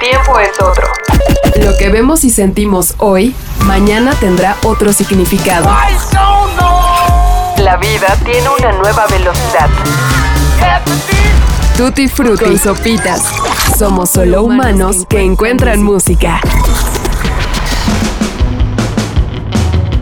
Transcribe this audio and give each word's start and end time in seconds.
tiempo 0.00 0.38
es 0.38 0.58
otro. 0.60 0.88
Lo 1.62 1.76
que 1.76 1.90
vemos 1.90 2.24
y 2.24 2.30
sentimos 2.30 2.94
hoy, 2.96 3.34
mañana 3.66 4.14
tendrá 4.18 4.56
otro 4.64 4.92
significado. 4.92 5.68
La 7.58 7.76
vida 7.76 8.16
tiene 8.24 8.48
una 8.58 8.72
nueva 8.72 9.06
velocidad. 9.08 9.68
Tutti 11.76 12.08
Frutti 12.08 12.46
y 12.46 12.58
Sopitas. 12.58 13.22
Somos 13.78 14.10
solo 14.10 14.42
humanos 14.42 15.04
que 15.08 15.20
encuentran 15.20 15.82
música. 15.82 16.40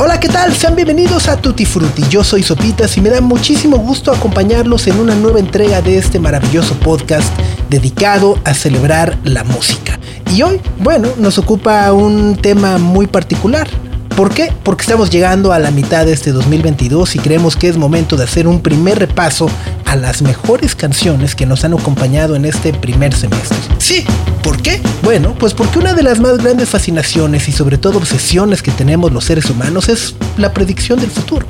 Hola, 0.00 0.20
¿qué 0.20 0.28
tal? 0.28 0.54
Sean 0.54 0.76
bienvenidos 0.76 1.26
a 1.26 1.38
Tutti 1.38 1.66
Frutti. 1.66 2.04
Yo 2.08 2.22
soy 2.22 2.44
Sopitas 2.44 2.96
y 2.96 3.00
me 3.00 3.10
da 3.10 3.20
muchísimo 3.20 3.78
gusto 3.78 4.12
acompañarlos 4.12 4.86
en 4.86 5.00
una 5.00 5.16
nueva 5.16 5.40
entrega 5.40 5.82
de 5.82 5.98
este 5.98 6.20
maravilloso 6.20 6.74
podcast 6.76 7.28
dedicado 7.68 8.38
a 8.44 8.54
celebrar 8.54 9.18
la 9.24 9.42
música. 9.42 9.87
Y 10.34 10.42
hoy, 10.42 10.60
bueno, 10.78 11.08
nos 11.16 11.38
ocupa 11.38 11.92
un 11.92 12.36
tema 12.36 12.78
muy 12.78 13.06
particular. 13.06 13.68
¿Por 14.16 14.34
qué? 14.34 14.52
Porque 14.64 14.82
estamos 14.82 15.10
llegando 15.10 15.52
a 15.52 15.58
la 15.58 15.70
mitad 15.70 16.04
de 16.04 16.12
este 16.12 16.32
2022 16.32 17.16
y 17.16 17.18
creemos 17.20 17.56
que 17.56 17.68
es 17.68 17.76
momento 17.76 18.16
de 18.16 18.24
hacer 18.24 18.48
un 18.48 18.60
primer 18.60 18.98
repaso 18.98 19.48
a 19.84 19.96
las 19.96 20.22
mejores 20.22 20.74
canciones 20.74 21.34
que 21.34 21.46
nos 21.46 21.64
han 21.64 21.72
acompañado 21.72 22.34
en 22.34 22.44
este 22.44 22.72
primer 22.72 23.14
semestre. 23.14 23.56
Sí, 23.78 24.04
¿por 24.42 24.60
qué? 24.60 24.82
Bueno, 25.02 25.34
pues 25.38 25.54
porque 25.54 25.78
una 25.78 25.94
de 25.94 26.02
las 26.02 26.18
más 26.18 26.38
grandes 26.38 26.68
fascinaciones 26.68 27.48
y 27.48 27.52
sobre 27.52 27.78
todo 27.78 27.98
obsesiones 27.98 28.60
que 28.60 28.72
tenemos 28.72 29.12
los 29.12 29.24
seres 29.24 29.48
humanos 29.48 29.88
es 29.88 30.14
la 30.36 30.52
predicción 30.52 30.98
del 30.98 31.10
futuro. 31.10 31.46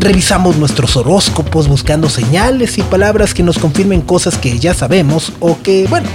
Revisamos 0.00 0.56
nuestros 0.56 0.96
horóscopos 0.96 1.68
buscando 1.68 2.08
señales 2.10 2.78
y 2.78 2.82
palabras 2.82 3.32
que 3.32 3.42
nos 3.42 3.58
confirmen 3.58 4.00
cosas 4.00 4.36
que 4.36 4.58
ya 4.58 4.74
sabemos 4.74 5.32
o 5.40 5.56
que, 5.62 5.86
bueno, 5.88 6.08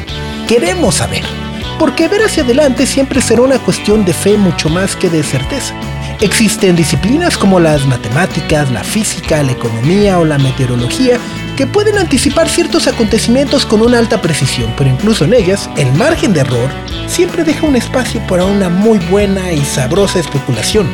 queremos 0.48 0.96
saber. 0.96 1.43
Porque 1.80 2.08
ver 2.08 2.24
hacia 2.24 2.44
adelante 2.44 2.86
siempre 2.86 3.22
será 3.22 3.42
una 3.42 3.60
cuestión 3.60 4.06
de 4.06 4.14
fe 4.14 4.38
mucho 4.38 4.70
más 4.70 4.96
que 4.96 5.10
de 5.10 5.24
certeza. 5.24 5.74
Existen 6.22 6.76
disciplinas 6.76 7.38
como 7.38 7.60
las 7.60 7.86
matemáticas, 7.86 8.72
la 8.72 8.84
física, 8.84 9.44
la 9.44 9.52
economía 9.52 10.20
o 10.20 10.26
la 10.26 10.38
meteorología 10.38 11.18
que 11.58 11.68
pueden 11.68 11.98
anticipar 11.98 12.50
ciertos 12.50 12.88
acontecimientos 12.88 13.66
con 13.66 13.82
una 13.82 14.00
alta 14.00 14.22
precisión, 14.22 14.74
pero 14.78 14.90
incluso 14.90 15.26
en 15.26 15.34
ellas 15.34 15.70
el 15.78 15.92
margen 15.94 16.34
de 16.34 16.42
error 16.42 16.70
siempre 17.08 17.44
deja 17.44 17.68
un 17.68 17.76
espacio 17.76 18.22
para 18.28 18.46
una 18.46 18.70
muy 18.70 19.00
buena 19.00 19.52
y 19.52 19.64
sabrosa 19.66 20.20
especulación. 20.20 20.88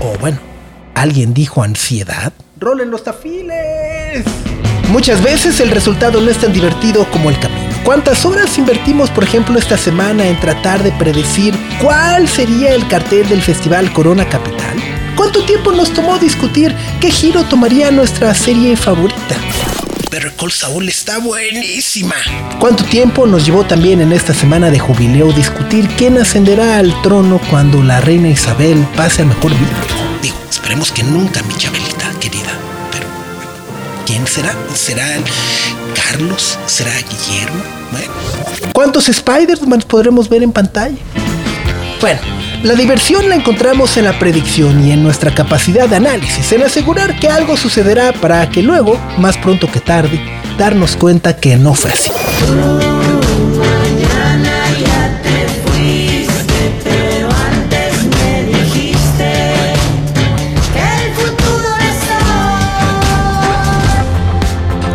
O 0.00 0.18
bueno, 0.18 0.38
¿alguien 0.94 1.32
dijo 1.32 1.62
ansiedad? 1.62 2.32
¡Rolen 2.58 2.90
los 2.90 3.04
tafiles! 3.04 4.24
Muchas 4.90 5.22
veces 5.22 5.60
el 5.60 5.70
resultado 5.70 6.20
no 6.20 6.30
es 6.30 6.38
tan 6.38 6.52
divertido 6.52 7.04
como 7.10 7.30
el 7.30 7.38
camino. 7.38 7.75
¿Cuántas 7.86 8.26
horas 8.26 8.58
invertimos, 8.58 9.10
por 9.10 9.22
ejemplo, 9.22 9.56
esta 9.56 9.78
semana 9.78 10.26
en 10.26 10.40
tratar 10.40 10.82
de 10.82 10.90
predecir 10.90 11.54
cuál 11.80 12.28
sería 12.28 12.74
el 12.74 12.88
cartel 12.88 13.28
del 13.28 13.40
Festival 13.40 13.92
Corona 13.92 14.28
Capital? 14.28 14.76
¿Cuánto 15.14 15.44
tiempo 15.44 15.70
nos 15.70 15.92
tomó 15.92 16.18
discutir 16.18 16.74
qué 17.00 17.12
giro 17.12 17.44
tomaría 17.44 17.92
nuestra 17.92 18.34
serie 18.34 18.76
favorita? 18.76 19.36
Pero 20.10 20.34
Call 20.34 20.50
Saul 20.50 20.88
está 20.88 21.18
buenísima. 21.18 22.16
¿Cuánto 22.58 22.82
tiempo 22.82 23.24
nos 23.24 23.46
llevó 23.46 23.64
también 23.64 24.00
en 24.00 24.10
esta 24.10 24.34
semana 24.34 24.68
de 24.68 24.80
jubileo 24.80 25.30
discutir 25.30 25.86
quién 25.96 26.18
ascenderá 26.18 26.78
al 26.78 27.00
trono 27.02 27.40
cuando 27.48 27.84
la 27.84 28.00
reina 28.00 28.28
Isabel 28.28 28.84
pase 28.96 29.22
a 29.22 29.26
mejor 29.26 29.52
vida? 29.52 29.76
Digo, 30.20 30.36
esperemos 30.50 30.90
que 30.90 31.04
nunca 31.04 31.40
mi 31.44 31.54
Chabelita, 31.54 32.10
querida. 32.18 32.50
Pero, 32.90 33.06
¿quién 34.04 34.26
será? 34.26 34.56
¿Será 34.74 35.06
Carlos? 36.10 36.58
¿Será 36.66 36.92
Guillermo? 36.92 37.62
Bueno. 37.90 38.12
¿Cuántos 38.72 39.08
Spider-Man 39.08 39.82
podremos 39.88 40.28
ver 40.28 40.42
en 40.42 40.52
pantalla? 40.52 40.96
Bueno, 42.00 42.20
la 42.62 42.74
diversión 42.74 43.28
la 43.28 43.34
encontramos 43.34 43.96
en 43.96 44.04
la 44.04 44.18
predicción 44.18 44.86
y 44.86 44.92
en 44.92 45.02
nuestra 45.02 45.34
capacidad 45.34 45.88
de 45.88 45.96
análisis, 45.96 46.52
en 46.52 46.62
asegurar 46.62 47.18
que 47.18 47.28
algo 47.28 47.56
sucederá 47.56 48.12
para 48.12 48.48
que 48.50 48.62
luego, 48.62 48.98
más 49.18 49.36
pronto 49.36 49.70
que 49.70 49.80
tarde, 49.80 50.20
darnos 50.58 50.96
cuenta 50.96 51.36
que 51.36 51.56
no 51.56 51.74
fue 51.74 51.90
así. 51.90 52.10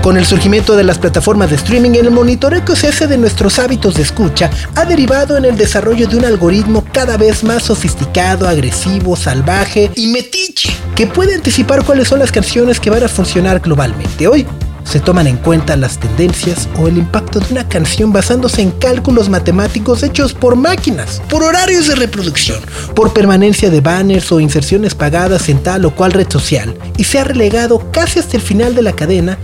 Con 0.02 0.18
el 0.18 0.26
surgimiento 0.26 0.76
de 0.76 0.84
las 0.84 0.98
plataformas 0.98 1.52
de 1.52 1.58
streaming, 1.58 1.92
el 1.92 2.10
monitoreo 2.10 2.66
que 2.66 2.76
se 2.76 2.88
hace 2.88 3.06
de 3.06 3.20
nuestros 3.20 3.60
hábitos 3.60 3.94
de 3.94 4.02
escucha 4.02 4.50
ha 4.76 4.84
derivado 4.84 5.38
en 5.38 5.46
el 5.46 5.56
desarrollo 5.56 6.08
de 6.08 6.18
un 6.18 6.26
algoritmo 6.26 6.84
cada 6.92 7.18
vez 7.18 7.44
más 7.44 7.64
sofisticado, 7.64 8.48
agresivo, 8.48 9.16
salvaje 9.16 9.92
y 9.96 10.08
metiche, 10.08 10.74
que 10.96 11.06
puede 11.06 11.36
anticipar 11.36 11.86
cuáles 11.86 12.08
son 12.08 12.18
las 12.18 12.32
canciones 12.32 12.80
que 12.80 12.90
van 12.90 13.04
a 13.04 13.08
funcionar 13.08 13.60
globalmente. 13.60 14.28
Hoy 14.28 14.48
se 14.86 15.00
toman 15.00 15.28
en 15.28 15.38
cuenta 15.38 15.76
las 15.76 16.00
tendencias 16.00 16.68
o 16.80 16.88
el 16.88 16.98
impacto 16.98 17.40
de 17.40 17.52
una 17.52 17.70
canción 17.70 18.12
basándose 18.12 18.64
en 18.64 18.72
cálculos 18.72 19.30
matemáticos 19.30 20.02
hechos 20.02 20.34
por 20.34 20.56
máquinas, 20.56 21.22
por 21.30 21.44
horarios 21.44 21.88
de 21.88 21.96
reproducción, 21.96 22.60
por 22.96 23.14
permanencia 23.14 23.70
de 23.70 23.82
banners 23.82 24.32
o 24.32 24.40
inserciones 24.40 24.96
pagadas 24.96 25.48
en 25.48 25.62
tal 25.62 25.86
o 25.86 25.96
cual 25.96 26.12
red 26.12 26.28
social, 26.28 26.76
y 26.98 27.04
se 27.04 27.20
ha 27.20 27.24
relegado 27.24 27.92
casi 27.92 28.18
hasta 28.18 28.36
el 28.36 28.42
final 28.42 28.74
de 28.74 28.82
la 28.82 28.94
cadena 28.94 29.38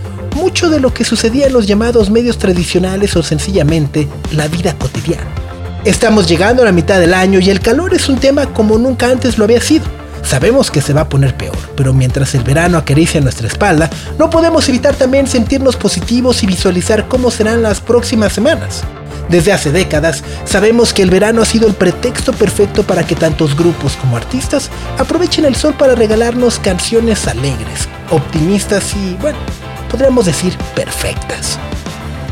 mucho 0.48 0.70
de 0.70 0.80
lo 0.80 0.94
que 0.94 1.04
sucedía 1.04 1.46
en 1.46 1.52
los 1.52 1.66
llamados 1.66 2.08
medios 2.08 2.38
tradicionales 2.38 3.14
o 3.16 3.22
sencillamente 3.22 4.08
la 4.32 4.48
vida 4.48 4.74
cotidiana. 4.78 5.26
Estamos 5.84 6.26
llegando 6.26 6.62
a 6.62 6.64
la 6.64 6.72
mitad 6.72 6.98
del 6.98 7.12
año 7.12 7.38
y 7.38 7.50
el 7.50 7.60
calor 7.60 7.92
es 7.92 8.08
un 8.08 8.16
tema 8.16 8.46
como 8.54 8.78
nunca 8.78 9.10
antes 9.10 9.36
lo 9.36 9.44
había 9.44 9.60
sido. 9.60 9.84
Sabemos 10.22 10.70
que 10.70 10.80
se 10.80 10.94
va 10.94 11.02
a 11.02 11.08
poner 11.10 11.36
peor, 11.36 11.58
pero 11.76 11.92
mientras 11.92 12.34
el 12.34 12.44
verano 12.44 12.78
acaricia 12.78 13.20
nuestra 13.20 13.46
espalda, 13.46 13.90
no 14.18 14.30
podemos 14.30 14.66
evitar 14.70 14.94
también 14.94 15.26
sentirnos 15.26 15.76
positivos 15.76 16.42
y 16.42 16.46
visualizar 16.46 17.08
cómo 17.08 17.30
serán 17.30 17.60
las 17.62 17.82
próximas 17.82 18.32
semanas. 18.32 18.84
Desde 19.28 19.52
hace 19.52 19.70
décadas 19.70 20.24
sabemos 20.46 20.94
que 20.94 21.02
el 21.02 21.10
verano 21.10 21.42
ha 21.42 21.44
sido 21.44 21.68
el 21.68 21.74
pretexto 21.74 22.32
perfecto 22.32 22.84
para 22.84 23.06
que 23.06 23.16
tantos 23.16 23.54
grupos 23.54 23.96
como 23.96 24.16
artistas 24.16 24.70
aprovechen 24.96 25.44
el 25.44 25.56
sol 25.56 25.74
para 25.78 25.94
regalarnos 25.94 26.58
canciones 26.58 27.28
alegres, 27.28 27.86
optimistas 28.10 28.94
y, 28.96 29.14
bueno, 29.20 29.36
podríamos 29.88 30.26
decir 30.26 30.56
perfectas. 30.74 31.58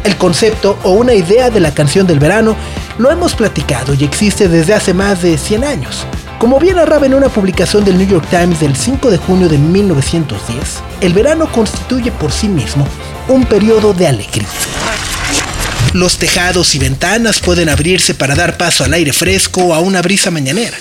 El 0.05 0.17
concepto 0.17 0.79
o 0.85 0.93
una 0.93 1.15
idea 1.15 1.51
de 1.51 1.61
la 1.61 1.75
canción 1.75 2.07
del 2.07 2.21
verano 2.21 2.57
lo 2.99 3.11
hemos 3.11 3.35
platicado 3.35 3.95
y 3.95 4.05
existe 4.05 4.49
desde 4.49 4.75
hace 4.75 4.95
más 4.95 5.23
de 5.23 5.37
100 5.37 5.65
años. 5.65 6.07
Como 6.39 6.59
bien 6.59 6.77
narraba 6.77 7.07
en 7.07 7.15
una 7.15 7.29
publicación 7.29 7.85
del 7.85 7.99
New 7.99 8.07
York 8.07 8.27
Times 8.31 8.61
del 8.61 8.77
5 8.77 9.11
de 9.11 9.17
junio 9.17 9.49
de 9.49 9.59
1910, 9.59 10.83
el 11.01 11.13
verano 11.13 11.51
constituye 11.51 12.13
por 12.13 12.31
sí 12.31 12.49
mismo 12.49 12.87
un 13.29 13.45
periodo 13.47 13.95
de 13.95 14.07
alegría. 14.07 14.47
Los 15.93 16.19
tejados 16.19 16.75
y 16.75 16.79
ventanas 16.79 17.41
pueden 17.41 17.69
abrirse 17.69 18.15
para 18.15 18.35
dar 18.35 18.57
paso 18.59 18.85
al 18.85 18.93
aire 18.93 19.13
fresco 19.13 19.63
o 19.63 19.75
a 19.75 19.81
una 19.81 20.03
brisa 20.03 20.31
mañanera. 20.31 20.77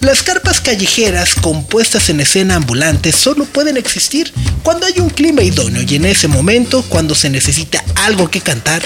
Las 0.00 0.22
carpas 0.22 0.60
callejeras 0.60 1.34
compuestas 1.34 2.08
en 2.08 2.20
escena 2.20 2.56
ambulante 2.56 3.12
solo 3.12 3.44
pueden 3.44 3.76
existir 3.76 4.32
cuando 4.62 4.86
hay 4.86 4.98
un 4.98 5.10
clima 5.10 5.42
idóneo 5.42 5.82
y 5.82 5.94
en 5.94 6.06
ese 6.06 6.28
momento, 6.28 6.82
cuando 6.88 7.14
se 7.14 7.30
necesita 7.30 7.84
algo 8.04 8.30
que 8.30 8.40
cantar, 8.40 8.82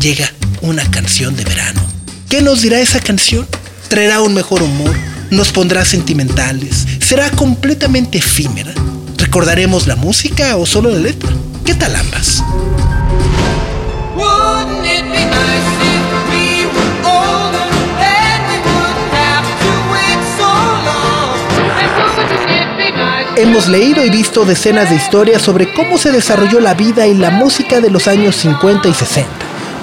llega 0.00 0.30
una 0.60 0.88
canción 0.90 1.36
de 1.36 1.44
verano. 1.44 1.80
¿Qué 2.28 2.42
nos 2.42 2.62
dirá 2.62 2.80
esa 2.80 3.00
canción? 3.00 3.46
¿Traerá 3.88 4.20
un 4.20 4.34
mejor 4.34 4.62
humor? 4.62 4.94
¿Nos 5.30 5.52
pondrá 5.52 5.84
sentimentales? 5.84 6.86
¿Será 7.00 7.30
completamente 7.30 8.18
efímera? 8.18 8.72
¿Recordaremos 9.16 9.86
la 9.86 9.96
música 9.96 10.56
o 10.56 10.66
solo 10.66 10.90
la 10.90 10.98
letra? 10.98 11.30
¿Qué 11.64 11.74
tal 11.74 11.96
ambas? 11.96 12.42
Hemos 23.46 23.68
leído 23.68 24.04
y 24.04 24.10
visto 24.10 24.44
decenas 24.44 24.90
de 24.90 24.96
historias 24.96 25.40
sobre 25.40 25.72
cómo 25.72 25.98
se 25.98 26.10
desarrolló 26.10 26.58
la 26.58 26.74
vida 26.74 27.06
y 27.06 27.14
la 27.14 27.30
música 27.30 27.80
de 27.80 27.90
los 27.90 28.08
años 28.08 28.34
50 28.34 28.88
y 28.88 28.92
60. 28.92 29.30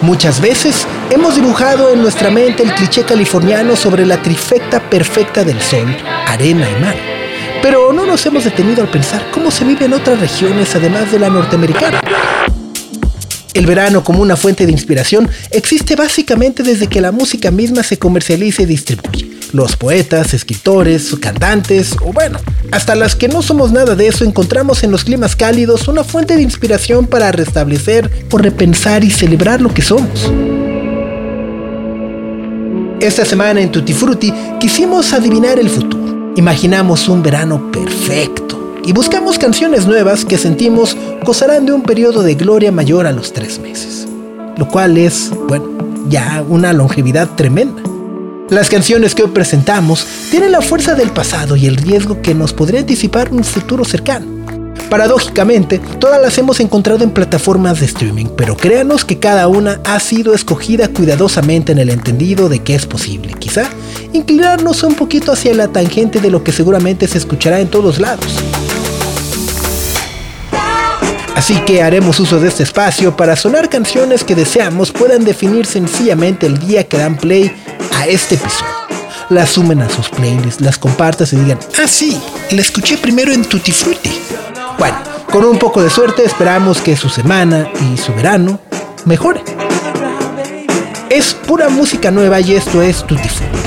Muchas 0.01 0.41
veces 0.41 0.85
hemos 1.09 1.35
dibujado 1.35 1.89
en 1.89 2.01
nuestra 2.01 2.29
mente 2.29 2.61
el 2.61 2.73
cliché 2.73 3.03
californiano 3.03 3.77
sobre 3.77 4.05
la 4.05 4.21
trifecta 4.21 4.81
perfecta 4.89 5.45
del 5.45 5.61
sol, 5.61 5.95
arena 6.27 6.67
y 6.69 6.81
mar. 6.81 6.97
Pero 7.61 7.93
no 7.93 8.05
nos 8.05 8.25
hemos 8.25 8.43
detenido 8.43 8.81
al 8.81 8.91
pensar 8.91 9.31
cómo 9.31 9.49
se 9.49 9.63
vive 9.63 9.85
en 9.85 9.93
otras 9.93 10.19
regiones 10.19 10.75
además 10.75 11.09
de 11.09 11.19
la 11.19 11.29
norteamericana. 11.29 12.01
El 13.53 13.65
verano 13.65 14.03
como 14.03 14.21
una 14.21 14.35
fuente 14.35 14.65
de 14.65 14.73
inspiración 14.73 15.29
existe 15.51 15.95
básicamente 15.95 16.63
desde 16.63 16.87
que 16.87 16.99
la 16.99 17.13
música 17.13 17.49
misma 17.49 17.81
se 17.81 17.97
comercializa 17.97 18.63
y 18.63 18.65
distribuye. 18.65 19.32
Los 19.53 19.75
poetas, 19.75 20.33
escritores, 20.33 21.15
cantantes, 21.21 21.95
o 22.01 22.11
bueno, 22.11 22.39
hasta 22.71 22.95
las 22.95 23.15
que 23.15 23.27
no 23.27 23.43
somos 23.43 23.71
nada 23.71 23.95
de 23.95 24.07
eso 24.07 24.25
encontramos 24.25 24.83
en 24.83 24.89
los 24.89 25.03
climas 25.03 25.35
cálidos 25.35 25.87
una 25.87 26.03
fuente 26.03 26.35
de 26.35 26.41
inspiración 26.41 27.05
para 27.05 27.31
restablecer 27.31 28.09
o 28.31 28.39
repensar 28.39 29.03
y 29.03 29.11
celebrar 29.11 29.61
lo 29.61 29.71
que 29.71 29.83
somos. 29.83 30.31
Esta 32.99 33.25
semana 33.25 33.61
en 33.61 33.71
Tutti 33.71 33.93
Frutti 33.93 34.33
quisimos 34.59 35.13
adivinar 35.13 35.59
el 35.59 35.69
futuro. 35.69 36.33
Imaginamos 36.35 37.07
un 37.07 37.21
verano 37.21 37.71
perfecto 37.71 38.77
y 38.83 38.91
buscamos 38.91 39.37
canciones 39.37 39.85
nuevas 39.85 40.25
que 40.25 40.39
sentimos 40.39 40.97
gozarán 41.23 41.67
de 41.67 41.73
un 41.73 41.83
periodo 41.83 42.23
de 42.23 42.33
gloria 42.33 42.71
mayor 42.71 43.05
a 43.05 43.11
los 43.11 43.33
tres 43.33 43.59
meses. 43.59 44.07
Lo 44.57 44.67
cual 44.67 44.97
es, 44.97 45.29
bueno, 45.47 45.67
ya 46.09 46.43
una 46.49 46.73
longevidad 46.73 47.29
tremenda. 47.35 47.92
Las 48.53 48.69
canciones 48.69 49.15
que 49.15 49.23
hoy 49.23 49.31
presentamos 49.31 50.05
tienen 50.29 50.51
la 50.51 50.61
fuerza 50.61 50.93
del 50.93 51.09
pasado 51.09 51.55
y 51.55 51.65
el 51.65 51.75
riesgo 51.75 52.21
que 52.21 52.35
nos 52.35 52.53
podría 52.53 52.81
anticipar 52.81 53.31
un 53.31 53.43
futuro 53.43 53.83
cercano. 53.83 54.27
Paradójicamente, 54.91 55.79
todas 55.97 56.21
las 56.21 56.37
hemos 56.37 56.59
encontrado 56.59 57.03
en 57.03 57.09
plataformas 57.09 57.79
de 57.79 57.87
streaming, 57.87 58.27
pero 58.37 58.55
créanos 58.55 59.05
que 59.05 59.17
cada 59.17 59.47
una 59.47 59.81
ha 59.85 59.99
sido 59.99 60.35
escogida 60.35 60.87
cuidadosamente 60.89 61.71
en 61.71 61.79
el 61.79 61.89
entendido 61.89 62.47
de 62.47 62.59
que 62.59 62.75
es 62.75 62.85
posible, 62.85 63.33
quizá, 63.39 63.67
inclinarnos 64.13 64.83
un 64.83 64.93
poquito 64.93 65.31
hacia 65.31 65.55
la 65.55 65.69
tangente 65.69 66.19
de 66.19 66.29
lo 66.29 66.43
que 66.43 66.51
seguramente 66.51 67.07
se 67.07 67.17
escuchará 67.17 67.59
en 67.59 67.69
todos 67.69 67.99
lados. 67.99 68.35
Así 71.33 71.55
que 71.65 71.81
haremos 71.81 72.19
uso 72.19 72.39
de 72.39 72.49
este 72.49 72.61
espacio 72.61 73.17
para 73.17 73.35
sonar 73.35 73.67
canciones 73.67 74.23
que 74.23 74.35
deseamos 74.35 74.91
puedan 74.91 75.25
definir 75.25 75.65
sencillamente 75.65 76.45
el 76.45 76.59
día 76.59 76.87
que 76.87 76.99
dan 76.99 77.17
play 77.17 77.51
este 78.05 78.35
episodio. 78.35 78.71
Las 79.29 79.51
sumen 79.51 79.81
a 79.81 79.89
sus 79.89 80.09
playlists, 80.09 80.61
las 80.61 80.77
compartas 80.77 81.33
y 81.33 81.37
digan, 81.37 81.59
ah 81.81 81.87
sí, 81.87 82.19
la 82.51 82.61
escuché 82.61 82.97
primero 82.97 83.33
en 83.33 83.45
Tutti 83.45 83.71
Frutti. 83.71 84.11
Bueno, 84.77 84.97
con 85.31 85.45
un 85.45 85.57
poco 85.57 85.81
de 85.81 85.89
suerte 85.89 86.23
esperamos 86.23 86.81
que 86.81 86.95
su 86.95 87.09
semana 87.09 87.69
y 87.81 87.97
su 87.97 88.13
verano 88.13 88.59
mejore. 89.05 89.43
Es 91.09 91.33
pura 91.33 91.69
música 91.69 92.11
nueva 92.11 92.39
y 92.39 92.53
esto 92.53 92.81
es 92.81 93.05
Tutti 93.05 93.29
Frutti. 93.29 93.63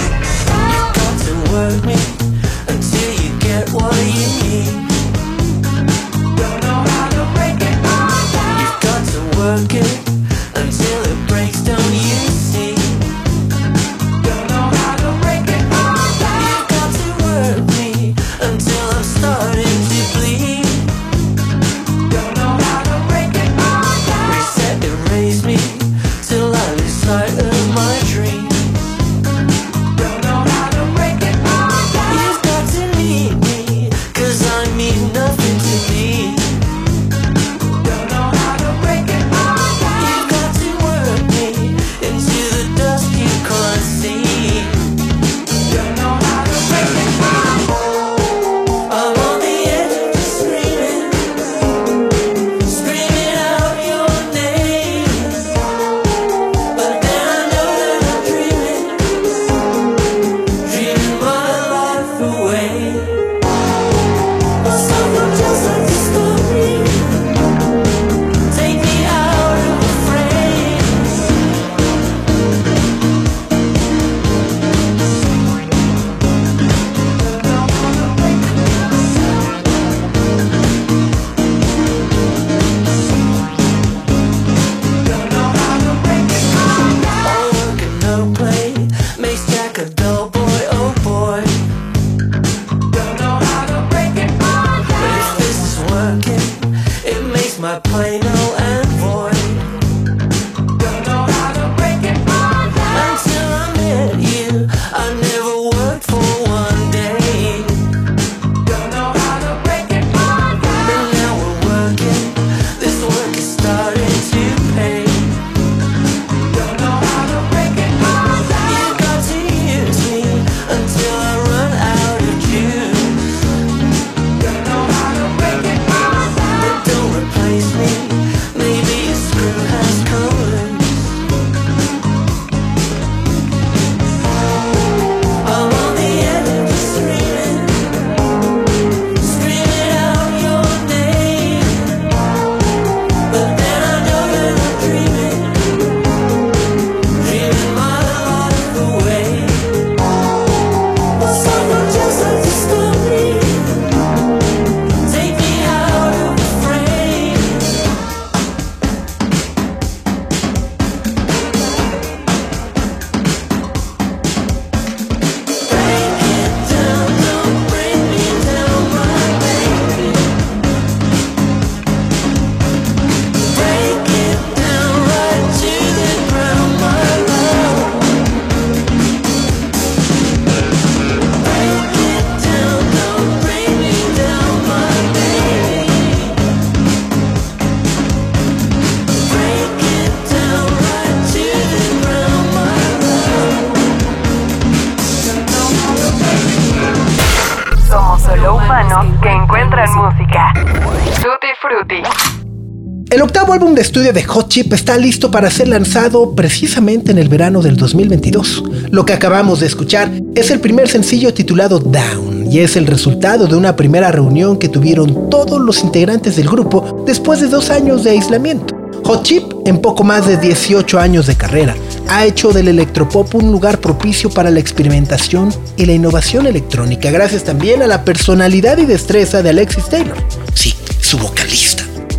Álbum 203.76 203.82
estudio 203.82 204.12
de 204.12 204.22
Hot 204.22 204.48
Chip 204.48 204.72
está 204.72 204.96
listo 204.96 205.30
para 205.30 205.50
ser 205.50 205.68
lanzado 205.68 206.34
precisamente 206.34 207.10
en 207.10 207.18
el 207.18 207.28
verano 207.28 207.60
del 207.60 207.76
2022. 207.76 208.62
Lo 208.90 209.04
que 209.04 209.12
acabamos 209.12 209.60
de 209.60 209.66
escuchar 209.66 210.10
es 210.34 210.50
el 210.50 210.60
primer 210.60 210.88
sencillo 210.88 211.34
titulado 211.34 211.78
Down 211.78 212.50
y 212.50 212.60
es 212.60 212.76
el 212.76 212.86
resultado 212.86 213.46
de 213.46 213.54
una 213.54 213.76
primera 213.76 214.10
reunión 214.10 214.58
que 214.58 214.68
tuvieron 214.68 215.28
todos 215.28 215.60
los 215.60 215.82
integrantes 215.82 216.36
del 216.36 216.48
grupo 216.48 217.04
después 217.06 217.40
de 217.40 217.48
dos 217.48 217.70
años 217.70 218.02
de 218.02 218.12
aislamiento. 218.12 218.74
Hot 219.04 219.22
Chip, 219.24 219.44
en 219.66 219.78
poco 219.78 220.04
más 220.04 220.26
de 220.26 220.38
18 220.38 220.98
años 220.98 221.26
de 221.26 221.36
carrera, 221.36 221.76
ha 222.08 222.24
hecho 222.24 222.52
del 222.52 222.68
electropop 222.68 223.34
un 223.34 223.52
lugar 223.52 223.80
propicio 223.80 224.30
para 224.30 224.50
la 224.50 224.60
experimentación 224.60 225.52
y 225.76 225.84
la 225.84 225.92
innovación 225.92 226.46
electrónica, 226.46 227.10
gracias 227.10 227.44
también 227.44 227.82
a 227.82 227.86
la 227.86 228.04
personalidad 228.04 228.78
y 228.78 228.86
destreza 228.86 229.42
de 229.42 229.50
Alexis 229.50 229.84
Taylor. 229.88 230.16
Sí, 230.54 230.74
su 231.00 231.18
vocalista 231.18 231.65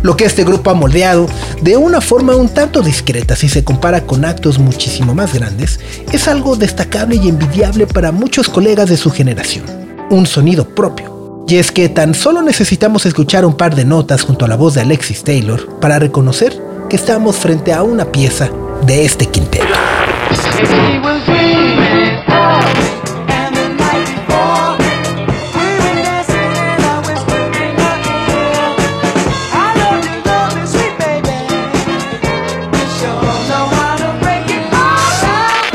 Lo 0.02 0.16
que 0.16 0.24
este 0.24 0.44
grupo 0.44 0.70
ha 0.70 0.74
moldeado 0.74 1.26
de 1.62 1.76
una 1.76 2.00
forma 2.00 2.36
un 2.36 2.48
tanto 2.48 2.82
discreta 2.82 3.36
si 3.36 3.48
se 3.48 3.64
compara 3.64 4.02
con 4.02 4.24
actos 4.24 4.58
muchísimo 4.58 5.14
más 5.14 5.34
grandes, 5.34 5.80
es 6.12 6.28
algo 6.28 6.56
destacable 6.56 7.16
y 7.16 7.28
envidiable 7.28 7.86
para 7.86 8.12
muchos 8.12 8.48
colegas 8.48 8.88
de 8.88 8.96
su 8.96 9.10
generación. 9.10 9.64
Un 10.10 10.26
sonido 10.26 10.68
propio. 10.74 11.44
Y 11.48 11.56
es 11.56 11.72
que 11.72 11.88
tan 11.88 12.14
solo 12.14 12.42
necesitamos 12.42 13.06
escuchar 13.06 13.44
un 13.44 13.56
par 13.56 13.74
de 13.74 13.84
notas 13.84 14.22
junto 14.22 14.44
a 14.44 14.48
la 14.48 14.56
voz 14.56 14.74
de 14.74 14.82
Alexis 14.82 15.24
Taylor 15.24 15.78
para 15.80 15.98
reconocer 15.98 16.60
que 16.88 16.96
estamos 16.96 17.36
frente 17.36 17.72
a 17.72 17.82
una 17.82 18.04
pieza 18.12 18.50
de 18.86 19.04
este 19.04 19.26
quinteto. 19.26 19.66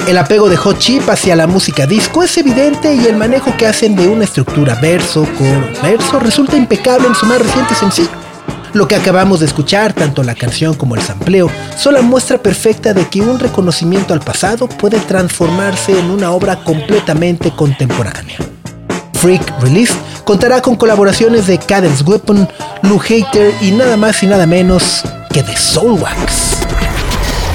El 0.08 0.18
apego 0.18 0.50
de 0.50 0.58
Hot 0.58 0.80
Chip 0.80 1.10
hacia 1.10 1.34
la 1.34 1.48
música 1.48 1.88
disco 1.88 2.24
es 2.24 2.38
evidente 2.38 2.94
y 2.94 3.06
el 3.06 3.16
manejo 3.16 3.56
que 3.56 3.68
hacen 3.68 3.96
de 3.96 4.10
una 4.10 4.26
estructura 4.26 4.76
verso, 4.76 5.26
coro, 5.38 5.70
verso 5.82 6.20
resulta 6.20 6.58
impecable 6.58 7.08
en 7.08 7.16
su 7.16 7.26
más 7.26 7.40
reciente 7.40 7.74
sencillo. 7.74 8.10
Lo 8.74 8.86
que 8.86 8.98
acabamos 8.98 9.40
de 9.40 9.46
escuchar, 9.46 9.94
tanto 9.94 10.22
la 10.24 10.36
canción 10.36 10.74
como 10.74 10.96
el 10.96 11.02
sampleo, 11.02 11.50
son 11.78 11.94
la 11.94 12.02
muestra 12.02 12.38
perfecta 12.38 12.94
de 12.94 13.08
que 13.08 13.22
un 13.22 13.40
reconocimiento 13.40 14.14
al 14.14 14.20
pasado 14.20 14.68
puede 14.68 15.00
transformarse 15.00 15.98
en 15.98 16.12
una 16.12 16.32
obra 16.32 16.58
completamente 16.66 17.52
contemporánea. 17.52 18.38
Freak 19.14 19.62
Release 19.62 19.94
contará 20.26 20.62
con 20.62 20.76
colaboraciones 20.76 21.48
de 21.48 21.60
Cadence 21.60 22.04
Weapon, 22.04 22.50
Lou 22.82 23.00
Hater 23.00 23.54
y 23.62 23.72
nada 23.72 23.96
más 23.96 24.22
y 24.22 24.28
nada 24.28 24.46
menos 24.48 25.02
que 25.32 25.44
de 25.44 25.56
Soulwax. 25.56 26.58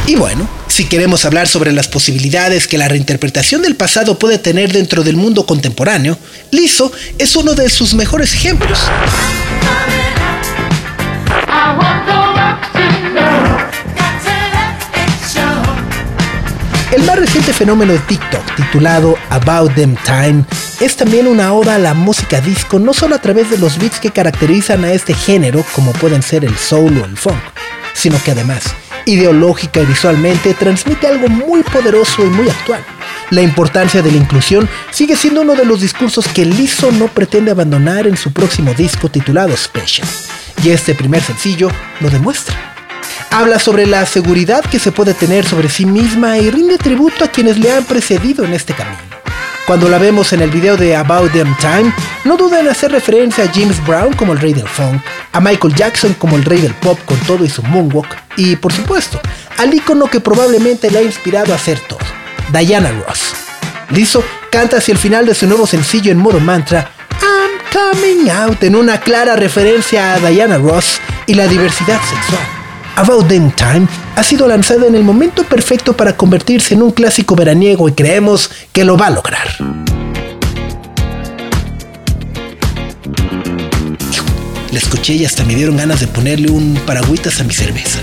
Y 0.06 0.16
bueno, 0.16 0.48
si 0.78 0.84
queremos 0.84 1.24
hablar 1.24 1.48
sobre 1.48 1.72
las 1.72 1.88
posibilidades 1.88 2.68
que 2.68 2.78
la 2.78 2.86
reinterpretación 2.86 3.62
del 3.62 3.74
pasado 3.74 4.16
puede 4.16 4.38
tener 4.38 4.72
dentro 4.72 5.02
del 5.02 5.16
mundo 5.16 5.44
contemporáneo, 5.44 6.16
Lizzo 6.52 6.92
es 7.18 7.34
uno 7.34 7.54
de 7.56 7.68
sus 7.68 7.94
mejores 7.94 8.32
ejemplos. 8.32 8.78
El 16.92 17.02
más 17.02 17.16
reciente 17.18 17.52
fenómeno 17.52 17.94
de 17.94 17.98
TikTok, 17.98 18.54
titulado 18.54 19.16
About 19.30 19.74
Them 19.74 19.96
Time, 20.04 20.44
es 20.78 20.94
también 20.94 21.26
una 21.26 21.54
oda 21.54 21.74
a 21.74 21.78
la 21.78 21.94
música 21.94 22.40
disco, 22.40 22.78
no 22.78 22.94
solo 22.94 23.16
a 23.16 23.20
través 23.20 23.50
de 23.50 23.58
los 23.58 23.78
beats 23.78 23.98
que 23.98 24.12
caracterizan 24.12 24.84
a 24.84 24.92
este 24.92 25.12
género, 25.12 25.64
como 25.74 25.92
pueden 25.94 26.22
ser 26.22 26.44
el 26.44 26.56
soul 26.56 26.98
o 26.98 27.04
el 27.04 27.16
funk, 27.16 27.42
sino 27.94 28.22
que 28.22 28.30
además 28.30 28.62
ideológica 29.08 29.80
y 29.80 29.86
visualmente, 29.86 30.54
transmite 30.54 31.06
algo 31.06 31.28
muy 31.28 31.62
poderoso 31.62 32.24
y 32.24 32.30
muy 32.30 32.48
actual. 32.48 32.84
La 33.30 33.42
importancia 33.42 34.02
de 34.02 34.12
la 34.12 34.18
inclusión 34.18 34.68
sigue 34.90 35.16
siendo 35.16 35.42
uno 35.42 35.54
de 35.54 35.64
los 35.64 35.80
discursos 35.80 36.28
que 36.28 36.44
Lizzo 36.44 36.92
no 36.92 37.08
pretende 37.08 37.50
abandonar 37.50 38.06
en 38.06 38.16
su 38.16 38.32
próximo 38.32 38.74
disco 38.74 39.08
titulado 39.08 39.56
Special, 39.56 40.08
y 40.62 40.70
este 40.70 40.94
primer 40.94 41.22
sencillo 41.22 41.70
lo 42.00 42.10
demuestra. 42.10 42.76
Habla 43.30 43.58
sobre 43.58 43.86
la 43.86 44.06
seguridad 44.06 44.64
que 44.64 44.78
se 44.78 44.92
puede 44.92 45.14
tener 45.14 45.44
sobre 45.44 45.68
sí 45.68 45.84
misma 45.84 46.38
y 46.38 46.50
rinde 46.50 46.78
tributo 46.78 47.24
a 47.24 47.28
quienes 47.28 47.58
le 47.58 47.70
han 47.72 47.84
precedido 47.84 48.44
en 48.44 48.54
este 48.54 48.72
camino. 48.74 49.17
Cuando 49.68 49.90
la 49.90 49.98
vemos 49.98 50.32
en 50.32 50.40
el 50.40 50.48
video 50.48 50.78
de 50.78 50.96
About 50.96 51.30
Them 51.30 51.54
Time, 51.58 51.92
no 52.24 52.38
duda 52.38 52.58
en 52.58 52.68
hacer 52.68 52.90
referencia 52.90 53.44
a 53.44 53.52
James 53.52 53.84
Brown 53.86 54.14
como 54.14 54.32
el 54.32 54.40
rey 54.40 54.54
del 54.54 54.66
funk, 54.66 55.02
a 55.30 55.40
Michael 55.40 55.74
Jackson 55.74 56.14
como 56.14 56.36
el 56.36 56.44
rey 56.46 56.62
del 56.62 56.72
pop 56.72 56.98
con 57.04 57.18
todo 57.18 57.44
y 57.44 57.50
su 57.50 57.62
moonwalk, 57.62 58.08
y 58.38 58.56
por 58.56 58.72
supuesto, 58.72 59.20
al 59.58 59.74
icono 59.74 60.06
que 60.06 60.20
probablemente 60.20 60.90
le 60.90 61.00
ha 61.00 61.02
inspirado 61.02 61.52
a 61.52 61.56
hacer 61.56 61.78
todo, 61.80 61.98
Diana 62.50 62.90
Ross. 63.06 63.34
Lizzo 63.90 64.24
canta 64.50 64.78
hacia 64.78 64.92
el 64.92 64.98
final 64.98 65.26
de 65.26 65.34
su 65.34 65.46
nuevo 65.46 65.66
sencillo 65.66 66.10
en 66.12 66.18
modo 66.18 66.40
mantra, 66.40 66.90
I'm 67.20 67.60
coming 67.70 68.30
out, 68.30 68.62
en 68.62 68.74
una 68.74 68.98
clara 68.98 69.36
referencia 69.36 70.14
a 70.14 70.18
Diana 70.18 70.56
Ross 70.56 70.98
y 71.26 71.34
la 71.34 71.46
diversidad 71.46 72.00
sexual. 72.00 72.57
About 72.98 73.28
Them 73.28 73.52
Time 73.52 73.86
ha 74.16 74.24
sido 74.24 74.48
lanzado 74.48 74.88
en 74.88 74.96
el 74.96 75.04
momento 75.04 75.44
perfecto 75.44 75.96
para 75.96 76.16
convertirse 76.16 76.74
en 76.74 76.82
un 76.82 76.90
clásico 76.90 77.36
veraniego 77.36 77.88
y 77.88 77.92
creemos 77.92 78.50
que 78.72 78.84
lo 78.84 78.96
va 78.96 79.06
a 79.06 79.10
lograr. 79.10 79.46
La 84.72 84.78
escuché 84.78 85.12
y 85.12 85.24
hasta 85.24 85.44
me 85.44 85.54
dieron 85.54 85.76
ganas 85.76 86.00
de 86.00 86.08
ponerle 86.08 86.50
un 86.50 86.74
paragüitas 86.86 87.40
a 87.40 87.44
mi 87.44 87.54
cerveza. 87.54 88.00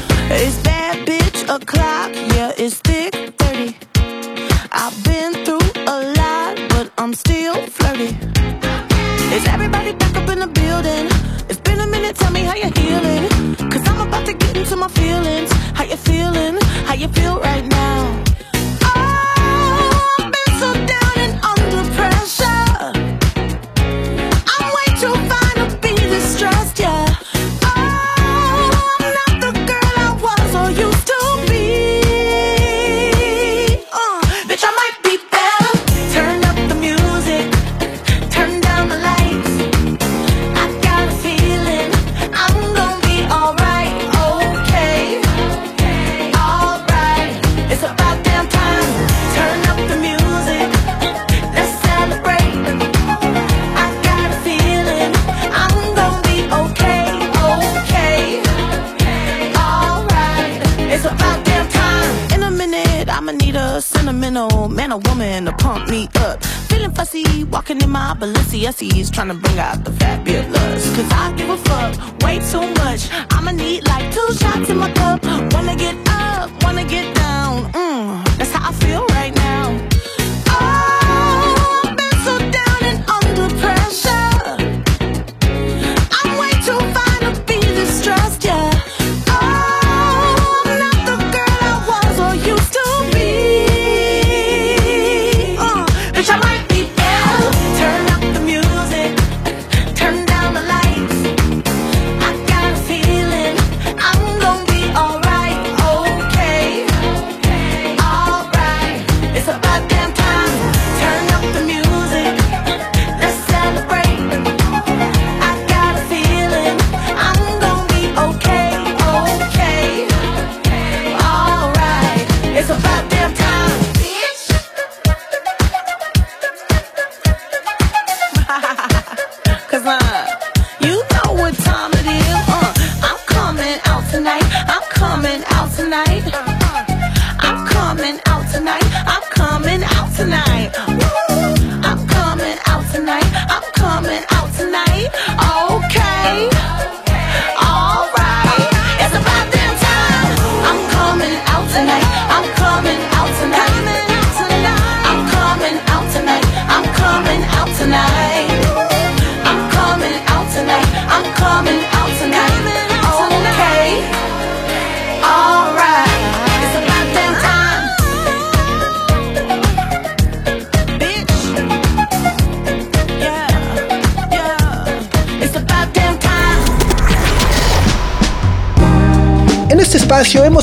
Is 9.35 9.45
everybody 9.47 9.64
you 16.99 17.07
feel 17.09 17.39
right 17.39 17.65
now? 17.65 18.24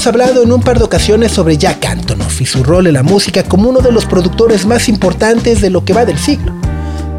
Hemos 0.02 0.14
hablado 0.21 0.42
en 0.42 0.50
un 0.50 0.61
par 0.61 0.78
de 0.78 0.85
ocasiones 0.85 1.30
sobre 1.30 1.56
Jack 1.56 1.87
Antonoff 1.87 2.40
y 2.40 2.44
su 2.44 2.64
rol 2.64 2.88
en 2.88 2.94
la 2.94 3.04
música 3.04 3.44
como 3.44 3.71
uno 3.71 3.78
de 3.78 3.92
los 3.92 4.04
productores 4.04 4.66
más 4.66 4.88
importantes 4.88 5.61
de 5.61 5.71
lo 5.71 5.85
que 5.85 5.92
va 5.92 6.04
del 6.04 6.18
siglo. 6.18 6.52